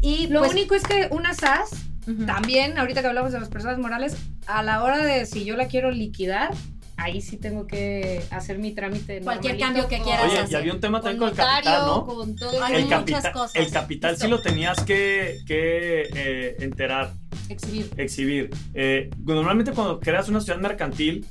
Y 0.00 0.26
Lo 0.26 0.40
pues, 0.40 0.52
único 0.52 0.74
es 0.74 0.82
que 0.82 1.08
una 1.10 1.32
SAS 1.34 1.70
ujú. 2.06 2.26
También, 2.26 2.76
ahorita 2.76 3.00
que 3.00 3.06
hablamos 3.08 3.32
de 3.32 3.40
las 3.40 3.48
personas 3.48 3.78
morales, 3.78 4.16
a 4.46 4.62
la 4.62 4.82
hora 4.84 4.98
de 4.98 5.24
si 5.24 5.44
yo 5.46 5.56
la 5.56 5.66
quiero 5.68 5.90
liquidar, 5.90 6.50
ahí 6.98 7.22
sí 7.22 7.38
tengo 7.38 7.66
que 7.66 8.22
hacer 8.30 8.58
mi 8.58 8.72
trámite. 8.72 9.20
Cualquier 9.22 9.54
normalito 9.58 9.88
cambio 9.88 9.88
que 9.88 10.04
quieras 10.04 10.30
Oye, 10.30 10.38
hacer. 10.40 10.52
y 10.52 10.54
había 10.56 10.72
un 10.74 10.80
tema 10.80 11.00
también 11.00 11.18
con 11.18 11.28
el 11.30 11.34
capital, 11.34 11.86
¿no? 11.86 12.04
con 12.06 12.36
todo 12.36 12.62
Hay 12.62 12.74
El, 12.76 12.84
muchas 12.84 12.98
capital, 13.00 13.32
cosas. 13.32 13.54
el 13.56 13.70
capital 13.72 14.16
sí 14.18 14.28
lo 14.28 14.40
tenías 14.42 14.80
que, 14.84 15.38
que 15.46 16.02
eh, 16.14 16.56
enterar, 16.60 17.12
exhibir. 17.48 17.90
exhibir. 17.96 18.50
Eh, 18.74 19.10
normalmente 19.24 19.72
cuando 19.72 19.98
creas 19.98 20.28
una 20.28 20.40
sociedad 20.40 20.60
mercantil, 20.60 21.26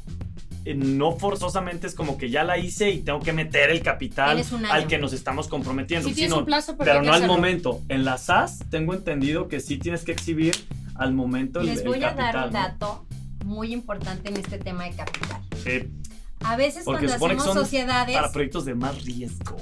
no 0.65 1.11
forzosamente 1.17 1.87
es 1.87 1.95
como 1.95 2.17
que 2.17 2.29
ya 2.29 2.43
la 2.43 2.57
hice 2.57 2.89
y 2.91 2.99
tengo 3.01 3.19
que 3.19 3.33
meter 3.33 3.69
el 3.69 3.81
capital 3.81 4.43
al 4.71 4.87
que 4.87 4.97
nos 4.97 5.11
estamos 5.13 5.47
comprometiendo. 5.47 6.07
Sí 6.07 6.15
tienes 6.15 6.31
sino- 6.31 6.39
un 6.39 6.45
plazo, 6.45 6.77
pero, 6.77 7.01
no 7.01 7.13
al 7.13 7.27
momento. 7.27 7.81
En 7.89 8.05
la 8.05 8.17
SAS 8.17 8.59
tengo 8.69 8.93
entendido 8.93 9.47
que 9.47 9.59
sí 9.59 9.77
tienes 9.77 10.03
que 10.03 10.11
exhibir 10.13 10.55
al 10.95 11.13
momento 11.13 11.59
el, 11.59 11.65
Les 11.67 11.79
el 11.81 11.87
voy 11.87 11.97
a 12.03 12.15
capital. 12.15 12.33
dar 12.33 12.47
un 12.47 12.53
¿no? 12.53 12.59
dato 12.59 13.05
muy 13.45 13.73
importante 13.73 14.29
en 14.29 14.37
este 14.37 14.57
tema 14.57 14.85
de 14.85 14.91
capital. 14.95 15.41
Sí, 15.63 15.91
A 16.45 16.55
veces 16.55 16.83
Porque 16.85 17.07
cuando 17.17 17.41
hacemos 17.43 17.53
sociedades, 17.53 18.15
para 18.15 18.31
proyectos 18.31 18.65
de 18.65 18.75
más 18.75 19.03
riesgo. 19.03 19.57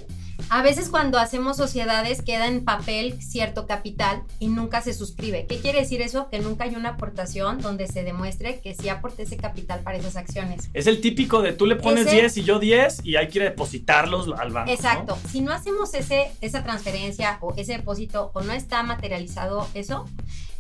A 0.53 0.61
veces 0.61 0.89
cuando 0.89 1.17
hacemos 1.17 1.55
sociedades 1.55 2.21
queda 2.21 2.45
en 2.47 2.65
papel 2.65 3.21
cierto 3.21 3.67
capital 3.67 4.23
y 4.37 4.49
nunca 4.49 4.81
se 4.81 4.93
suscribe. 4.93 5.45
¿Qué 5.47 5.59
quiere 5.61 5.79
decir 5.79 6.01
eso? 6.01 6.29
Que 6.29 6.39
nunca 6.39 6.65
hay 6.65 6.75
una 6.75 6.89
aportación 6.89 7.59
donde 7.61 7.87
se 7.87 8.03
demuestre 8.03 8.59
que 8.59 8.75
sí 8.75 8.89
aporté 8.89 9.23
ese 9.23 9.37
capital 9.37 9.79
para 9.79 9.95
esas 9.95 10.17
acciones. 10.17 10.69
Es 10.73 10.87
el 10.87 10.99
típico 10.99 11.41
de 11.41 11.53
tú 11.53 11.65
le 11.65 11.77
pones 11.77 12.05
Ese- 12.05 12.17
10 12.17 12.37
y 12.37 12.43
yo 12.43 12.59
10 12.59 13.05
y 13.05 13.15
hay 13.15 13.29
que 13.29 13.39
depositarlos 13.39 14.27
al 14.37 14.51
banco. 14.51 14.67
¿no? 14.67 14.73
Exacto. 14.75 15.17
Si 15.31 15.39
no 15.39 15.53
hacemos 15.53 15.93
ese, 15.93 16.29
esa 16.41 16.63
transferencia 16.63 17.37
o 17.39 17.53
ese 17.55 17.77
depósito 17.77 18.31
o 18.33 18.41
no 18.41 18.51
está 18.51 18.83
materializado 18.83 19.65
eso, 19.73 20.05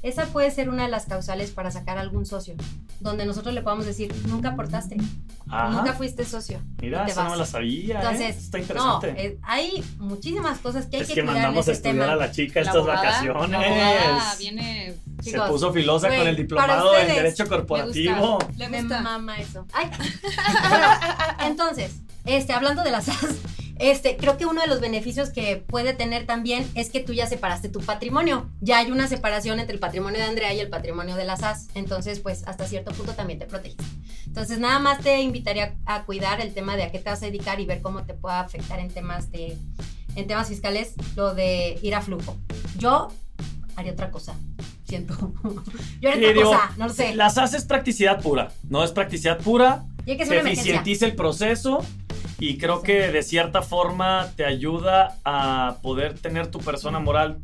esa 0.03 0.25
puede 0.25 0.49
ser 0.51 0.69
una 0.69 0.83
de 0.83 0.89
las 0.89 1.05
causales 1.05 1.51
para 1.51 1.69
sacar 1.71 1.97
algún 1.97 2.25
socio, 2.25 2.55
donde 2.99 3.25
nosotros 3.25 3.53
le 3.53 3.61
podamos 3.61 3.85
decir, 3.85 4.13
nunca 4.27 4.49
aportaste, 4.49 4.97
Ajá. 5.47 5.69
nunca 5.69 5.93
fuiste 5.93 6.25
socio. 6.25 6.59
Mira, 6.81 7.05
esa 7.05 7.23
no 7.23 7.29
vas". 7.29 7.37
me 7.37 7.43
la 7.43 7.45
sabía. 7.45 7.95
¿eh? 7.95 7.97
Entonces, 8.01 8.37
Está 8.37 8.57
no, 8.57 8.63
interesante. 8.63 9.25
eh, 9.25 9.37
hay 9.43 9.83
muchísimas 9.99 10.57
cosas 10.59 10.87
que 10.87 10.97
hay 10.97 11.01
es 11.03 11.07
que, 11.09 11.13
que 11.15 11.21
cuidar 11.21 11.35
mandamos 11.35 11.67
a 11.67 11.71
ese 11.71 11.71
estudiar 11.73 11.95
tema. 12.09 12.13
a 12.13 12.15
la 12.15 12.31
chica 12.31 12.53
La 12.55 12.61
estas 12.61 12.75
abogada, 12.77 13.01
vacaciones. 13.03 13.49
la 13.51 13.57
abogada 13.67 14.35
viene. 14.39 14.95
Se 15.21 15.39
puso 15.39 15.71
filosa 15.71 16.07
con 16.07 16.27
el 16.27 16.35
diplomado 16.35 16.97
en 16.97 17.07
Derecho 17.07 17.47
Corporativo. 17.47 18.39
Le 18.57 18.69
Me 18.69 18.79
gusta. 18.81 19.01
mama 19.01 19.37
eso. 19.37 19.65
Ay. 19.73 19.89
Bueno, 20.69 20.87
entonces, 21.45 21.91
este, 22.25 22.53
hablando 22.53 22.83
de 22.83 22.91
las 22.91 23.05
SAS, 23.05 23.35
este, 23.81 24.15
creo 24.15 24.37
que 24.37 24.45
uno 24.45 24.61
de 24.61 24.67
los 24.67 24.79
beneficios 24.79 25.31
que 25.31 25.57
puede 25.57 25.93
tener 25.93 26.25
también 26.27 26.69
es 26.75 26.89
que 26.91 26.99
tú 26.99 27.13
ya 27.13 27.25
separaste 27.25 27.67
tu 27.67 27.79
patrimonio. 27.81 28.49
Ya 28.61 28.77
hay 28.77 28.91
una 28.91 29.07
separación 29.07 29.59
entre 29.59 29.73
el 29.73 29.79
patrimonio 29.79 30.19
de 30.19 30.25
Andrea 30.25 30.53
y 30.53 30.59
el 30.59 30.69
patrimonio 30.69 31.15
de 31.15 31.25
las 31.25 31.39
SAS. 31.39 31.67
Entonces, 31.73 32.19
pues, 32.19 32.43
hasta 32.47 32.67
cierto 32.67 32.91
punto 32.91 33.13
también 33.13 33.39
te 33.39 33.45
proteges. 33.47 33.77
Entonces, 34.27 34.59
nada 34.59 34.79
más 34.79 34.99
te 34.99 35.19
invitaría 35.21 35.75
a 35.85 36.03
cuidar 36.03 36.41
el 36.41 36.53
tema 36.53 36.75
de 36.77 36.83
a 36.83 36.91
qué 36.91 36.99
te 36.99 37.09
vas 37.09 37.21
a 37.23 37.25
dedicar 37.25 37.59
y 37.59 37.65
ver 37.65 37.81
cómo 37.81 38.03
te 38.03 38.13
puede 38.13 38.35
afectar 38.35 38.79
en 38.79 38.89
temas 38.89 39.31
de, 39.31 39.57
en 40.15 40.27
temas 40.27 40.47
fiscales, 40.47 40.93
lo 41.15 41.33
de 41.33 41.79
ir 41.81 41.95
a 41.95 42.01
flujo. 42.01 42.37
Yo 42.77 43.07
haría 43.75 43.93
otra 43.93 44.11
cosa. 44.11 44.35
Siento. 44.87 45.15
Yo 46.01 46.09
haría 46.11 46.29
otra 46.29 46.33
digo, 46.33 46.51
cosa, 46.51 46.71
no 46.77 46.87
lo 46.87 46.93
sé. 46.93 47.15
Las 47.15 47.37
haces 47.37 47.65
practicidad 47.65 48.21
pura. 48.21 48.51
No 48.69 48.83
es 48.83 48.91
practicidad 48.91 49.39
pura. 49.39 49.85
Y 50.05 50.11
hay 50.11 50.17
que 50.17 50.23
hacer 50.23 50.35
Se 50.35 50.41
una 50.41 50.49
emergencia. 50.49 50.75
eficientiza 50.75 51.05
el 51.05 51.15
proceso. 51.15 51.85
Y 52.41 52.57
creo 52.57 52.81
que 52.81 53.11
de 53.11 53.21
cierta 53.21 53.61
forma 53.61 54.31
te 54.35 54.45
ayuda 54.45 55.19
a 55.23 55.77
poder 55.83 56.17
tener 56.17 56.47
tu 56.47 56.57
persona 56.57 56.97
moral, 56.97 57.37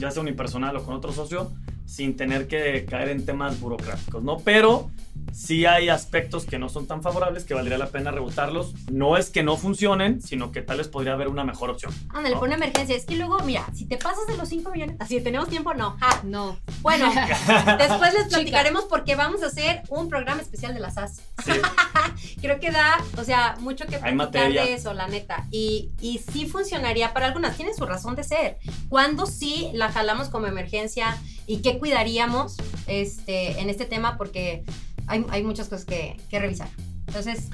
ya 0.00 0.10
sea 0.10 0.22
unipersonal 0.22 0.76
o 0.76 0.82
con 0.82 0.96
otro 0.96 1.12
socio, 1.12 1.52
sin 1.86 2.16
tener 2.16 2.48
que 2.48 2.84
caer 2.84 3.10
en 3.10 3.24
temas 3.24 3.60
burocráticos, 3.60 4.24
¿no? 4.24 4.38
Pero 4.40 4.90
sí 5.32 5.66
hay 5.66 5.88
aspectos 5.88 6.44
que 6.44 6.58
no 6.58 6.68
son 6.68 6.86
tan 6.86 7.02
favorables 7.02 7.44
que 7.44 7.54
valdría 7.54 7.78
la 7.78 7.88
pena 7.88 8.10
rebotarlos. 8.10 8.74
No 8.90 9.16
es 9.16 9.30
que 9.30 9.42
no 9.42 9.56
funcionen, 9.56 10.22
sino 10.22 10.52
que 10.52 10.62
tal 10.62 10.78
vez 10.78 10.88
podría 10.88 11.12
haber 11.12 11.28
una 11.28 11.44
mejor 11.44 11.70
opción. 11.70 11.92
Ándale, 12.10 12.34
¿no? 12.34 12.40
pon 12.40 12.48
una 12.48 12.56
emergencia. 12.56 12.96
Es 12.96 13.04
que 13.04 13.16
luego, 13.16 13.38
mira, 13.40 13.66
si 13.74 13.86
te 13.86 13.96
pasas 13.96 14.26
de 14.26 14.36
los 14.36 14.48
5 14.48 14.70
millones, 14.70 14.96
así 14.98 15.20
tenemos 15.20 15.48
tiempo, 15.48 15.74
no. 15.74 15.96
Ja. 15.98 16.20
No. 16.24 16.58
Bueno, 16.82 17.10
después 17.78 18.14
les 18.14 18.28
platicaremos 18.28 18.84
porque 18.84 19.14
vamos 19.16 19.42
a 19.42 19.46
hacer 19.46 19.82
un 19.88 20.08
programa 20.08 20.42
especial 20.42 20.74
de 20.74 20.80
las 20.80 20.94
SAS. 20.94 21.22
Sí. 21.44 21.52
Creo 22.40 22.60
que 22.60 22.70
da, 22.70 23.02
o 23.16 23.24
sea, 23.24 23.56
mucho 23.60 23.86
que 23.86 23.98
platicar 23.98 24.52
de 24.52 24.74
eso, 24.74 24.94
la 24.94 25.08
neta. 25.08 25.46
Y, 25.50 25.90
y 26.00 26.18
sí 26.18 26.46
funcionaría 26.46 27.12
para 27.12 27.26
algunas, 27.26 27.56
tiene 27.56 27.74
su 27.74 27.86
razón 27.86 28.16
de 28.16 28.24
ser. 28.24 28.58
¿Cuándo 28.88 29.26
sí 29.26 29.70
la 29.72 29.90
jalamos 29.90 30.28
como 30.28 30.46
emergencia 30.46 31.16
y 31.46 31.62
qué 31.62 31.78
cuidaríamos 31.78 32.56
este, 32.86 33.60
en 33.60 33.70
este 33.70 33.84
tema? 33.84 34.16
Porque 34.16 34.64
hay, 35.10 35.26
hay 35.30 35.42
muchas 35.42 35.68
cosas 35.68 35.84
que, 35.84 36.16
que 36.30 36.38
revisar. 36.38 36.68
Entonces, 37.06 37.50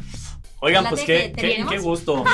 Oigan, 0.61 0.85
¿Late 0.85 0.97
pues 0.97 1.05
qué, 1.07 1.33
qué, 1.69 1.79
gusto. 1.79 2.25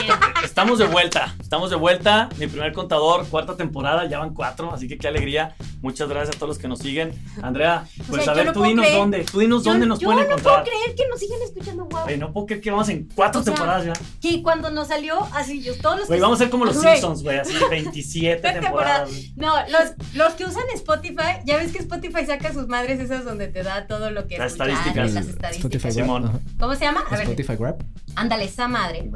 Estamos 0.45 0.79
de 0.79 0.87
vuelta, 0.87 1.35
estamos 1.41 1.71
de 1.71 1.77
vuelta. 1.77 2.29
Mi 2.39 2.47
primer 2.47 2.73
contador, 2.73 3.27
cuarta 3.27 3.57
temporada, 3.57 4.07
ya 4.09 4.21
van 4.21 4.33
cuatro, 4.33 4.73
así 4.73 4.87
que 4.87 4.97
qué 4.97 5.09
alegría. 5.09 5.57
Muchas 5.81 6.09
gracias 6.09 6.37
a 6.37 6.39
todos 6.39 6.51
los 6.51 6.59
que 6.59 6.69
nos 6.69 6.79
siguen. 6.79 7.13
Andrea, 7.43 7.85
pues 8.09 8.23
sea, 8.23 8.33
a 8.33 8.37
ver, 8.37 8.47
no 8.47 8.53
tú 8.53 8.63
dinos 8.63 8.87
creer- 8.87 8.97
dónde, 8.99 9.25
tú 9.25 9.41
dinos 9.41 9.65
yo, 9.65 9.73
dónde 9.73 9.87
nos 9.87 9.99
yo 9.99 10.07
pueden 10.07 10.21
no 10.21 10.31
encontrar. 10.31 10.63
puedo 10.63 10.77
creer 10.77 10.95
que 10.97 11.09
nos 11.09 11.19
siguen 11.19 11.39
escuchando, 11.43 11.85
wow. 11.87 12.05
Oye, 12.07 12.17
no 12.17 12.33
puedo 12.33 12.47
creer 12.47 12.61
que 12.63 12.71
vamos 12.71 12.89
en 12.91 13.09
cuatro 13.13 13.41
O 13.41 13.45
sea, 13.45 13.55
temporadas 13.55 13.87
ya. 13.87 13.93
Que 14.21 14.41
cuando 14.41 14.71
nos 14.71 14.87
salió, 14.89 15.19
así 15.35 15.61
yo, 15.61 15.77
todos 15.79 15.99
los 16.01 16.09
que 16.09 16.21
vamos 16.21 16.41
a 16.41 16.45
ser 16.45 16.51
como 16.51 16.65
los 16.65 16.77
Güey. 16.81 16.93
Simpsons, 16.93 17.23
güey, 17.25 17.39
así 17.39 17.55
27 17.71 18.53
temporadas. 18.53 19.11
No, 19.35 19.53
los, 19.69 20.15
los 20.15 20.35
que 20.35 20.45
usan 20.45 20.63
Spotify, 20.75 21.43
ya 21.45 21.57
ves 21.57 21.73
que 21.73 21.79
Spotify 21.79 22.25
saca 22.25 22.53
sus 22.53 22.69
madres 22.69 23.01
esas 23.01 23.25
donde 23.25 23.49
te 23.49 23.65
da 23.65 23.89
todo 23.89 24.13
lo 24.13 24.29
que 24.29 24.39
Las 24.39 24.53
estadísticas. 24.53 25.13
las 25.13 25.27
Spotify 25.27 25.57
estadísticas. 25.57 25.83
Grab. 25.83 25.93
Simón. 26.07 26.41
¿Cómo 26.61 26.75
se 26.77 26.85
llama? 26.85 27.01
A 27.11 27.17
ver, 27.17 27.23
Spotify 27.23 27.57
Grab. 27.59 27.83
Ándale, 28.17 28.45
esa 28.45 28.69
madre. 28.69 29.11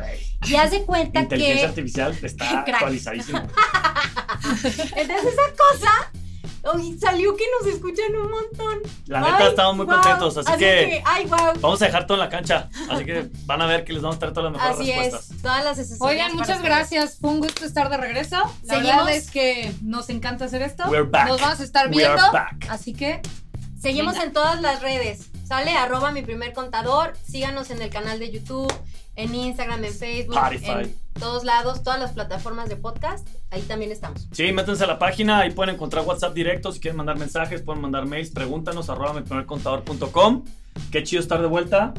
Y 0.47 0.55
haz 0.57 0.71
de 0.71 0.85
cuenta 0.85 1.21
Inteligencia 1.21 1.63
que. 1.63 1.69
artificial 1.69 2.19
está 2.23 2.61
actualizadísima. 2.61 3.47
Entonces 4.97 5.33
esa 5.33 5.53
cosa. 5.57 6.75
uy, 6.75 6.99
salió 6.99 7.37
que 7.37 7.45
nos 7.61 7.73
escuchan 7.73 8.15
un 8.17 8.31
montón. 8.31 8.79
La 9.07 9.21
neta, 9.21 9.37
Ay, 9.39 9.49
estamos 9.49 9.77
muy 9.77 9.87
contentos, 9.87 10.37
así, 10.39 10.53
que, 10.59 11.03
Ay, 11.05 11.25
wow. 11.27 11.53
vamos 11.61 11.81
a 11.83 11.87
dejar 11.87 12.07
todo 12.07 12.17
en 12.19 12.25
la 12.25 12.29
cancha. 12.29 12.69
Así 12.91 13.05
que 13.05 13.29
van 13.47 13.63
a 13.63 13.67
ver 13.67 13.85
que 13.85 13.93
les 13.93 14.03
vamos 14.03 14.17
a 14.17 14.19
traer 14.19 14.35
todas 14.35 14.53
las 14.53 14.61
mejores 14.61 14.81
Así 14.81 14.93
respuestas. 14.93 15.31
es. 15.37 15.43
Todas 15.43 15.65
las 15.65 16.01
Oigan, 16.01 16.35
muchas 16.35 16.63
gracias. 16.63 17.19
Fue 17.21 17.31
un 17.31 17.41
gusto 17.41 17.65
estar 17.65 17.89
de 17.89 17.97
regreso. 17.97 18.37
La 18.65 18.75
Seguimos. 18.75 18.97
verdad 19.07 19.11
es 19.17 19.31
que 19.31 19.73
nos 19.83 20.09
encanta 20.11 20.47
hacer 20.47 20.63
esto. 20.63 20.85
We're 20.89 21.09
back. 21.09 21.29
Nos 21.29 21.41
vamos 21.41 21.61
a 21.61 21.65
estar 21.65 21.89
We 21.91 22.05
are 22.05 22.15
viendo. 22.15 22.33
back. 22.33 22.67
Así 22.69 22.93
que 22.93 23.21
Seguimos 23.81 24.15
Venga. 24.15 24.27
en 24.27 24.33
todas 24.33 24.61
las 24.63 24.81
redes. 24.81 25.29
Sale 25.47 25.77
arroba 25.77 26.11
mi 26.11 26.23
primer 26.23 26.53
contador. 26.55 27.13
Síganos 27.25 27.71
en 27.71 27.81
el 27.83 27.91
canal 27.91 28.19
de 28.19 28.33
YouTube, 28.33 28.73
en 29.17 29.35
Instagram, 29.35 29.85
en 29.85 29.93
Facebook, 29.93 30.37
Spotify. 30.37 30.71
en 30.71 30.95
todos 31.19 31.45
lados, 31.45 31.83
todas 31.83 31.99
las 31.99 32.13
plataformas 32.13 32.69
de 32.69 32.77
podcast. 32.77 33.27
Ahí 33.51 33.63
también 33.63 33.91
estamos. 33.93 34.29
Sí, 34.33 34.53
métanse 34.53 34.85
a 34.85 34.87
la 34.87 34.99
página, 34.99 35.41
ahí 35.41 35.51
pueden 35.51 35.75
encontrar 35.75 36.05
WhatsApp 36.07 36.35
directo, 36.35 36.71
si 36.73 36.81
quieren 36.81 36.97
mandar 36.99 37.19
mensajes, 37.19 37.63
pueden 37.63 37.81
mandar 37.83 38.07
mails, 38.07 38.31
pregúntanos, 38.31 38.91
arroba 38.91 39.15
mi 39.15 39.23
primer 39.23 39.47
contador.com. 39.47 40.45
Qué 40.93 41.03
chido 41.03 41.21
estar 41.23 41.41
de 41.41 41.47
vuelta. 41.49 41.95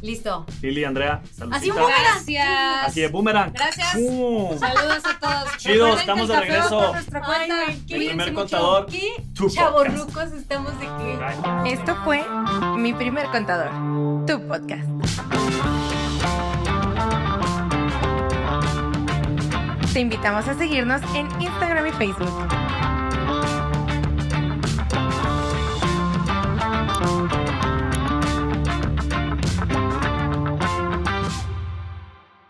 Listo. 0.00 0.46
Lili, 0.62 0.84
Andrea, 0.84 1.20
Así 1.24 1.34
saludcita. 1.34 1.74
un 1.74 1.80
boomerang. 1.80 2.02
gracias. 2.04 2.86
Así 2.86 3.00
de 3.00 3.08
boomerang. 3.08 3.52
Gracias. 3.52 3.88
Saludos 3.92 5.02
a 5.04 5.18
todos. 5.18 5.56
Chido, 5.58 5.98
estamos 5.98 6.28
de 6.28 6.40
regreso. 6.40 6.92
Ay, 7.24 7.82
primer 7.88 8.16
mucho. 8.28 8.34
contador. 8.34 8.86
¿Qué 8.86 9.24
Tu 9.34 9.50
chavorrucos 9.50 10.30
estamos 10.32 10.72
de 10.78 10.86
que? 10.86 11.72
Esto 11.74 11.96
fue 12.04 12.24
Mi 12.76 12.92
Primer 12.92 13.26
Contador, 13.26 13.70
tu 14.24 14.40
podcast. 14.46 15.77
Te 19.92 20.00
invitamos 20.00 20.46
a 20.46 20.54
seguirnos 20.54 21.00
en 21.14 21.26
Instagram 21.40 21.86
y 21.86 21.92
Facebook. 21.92 22.48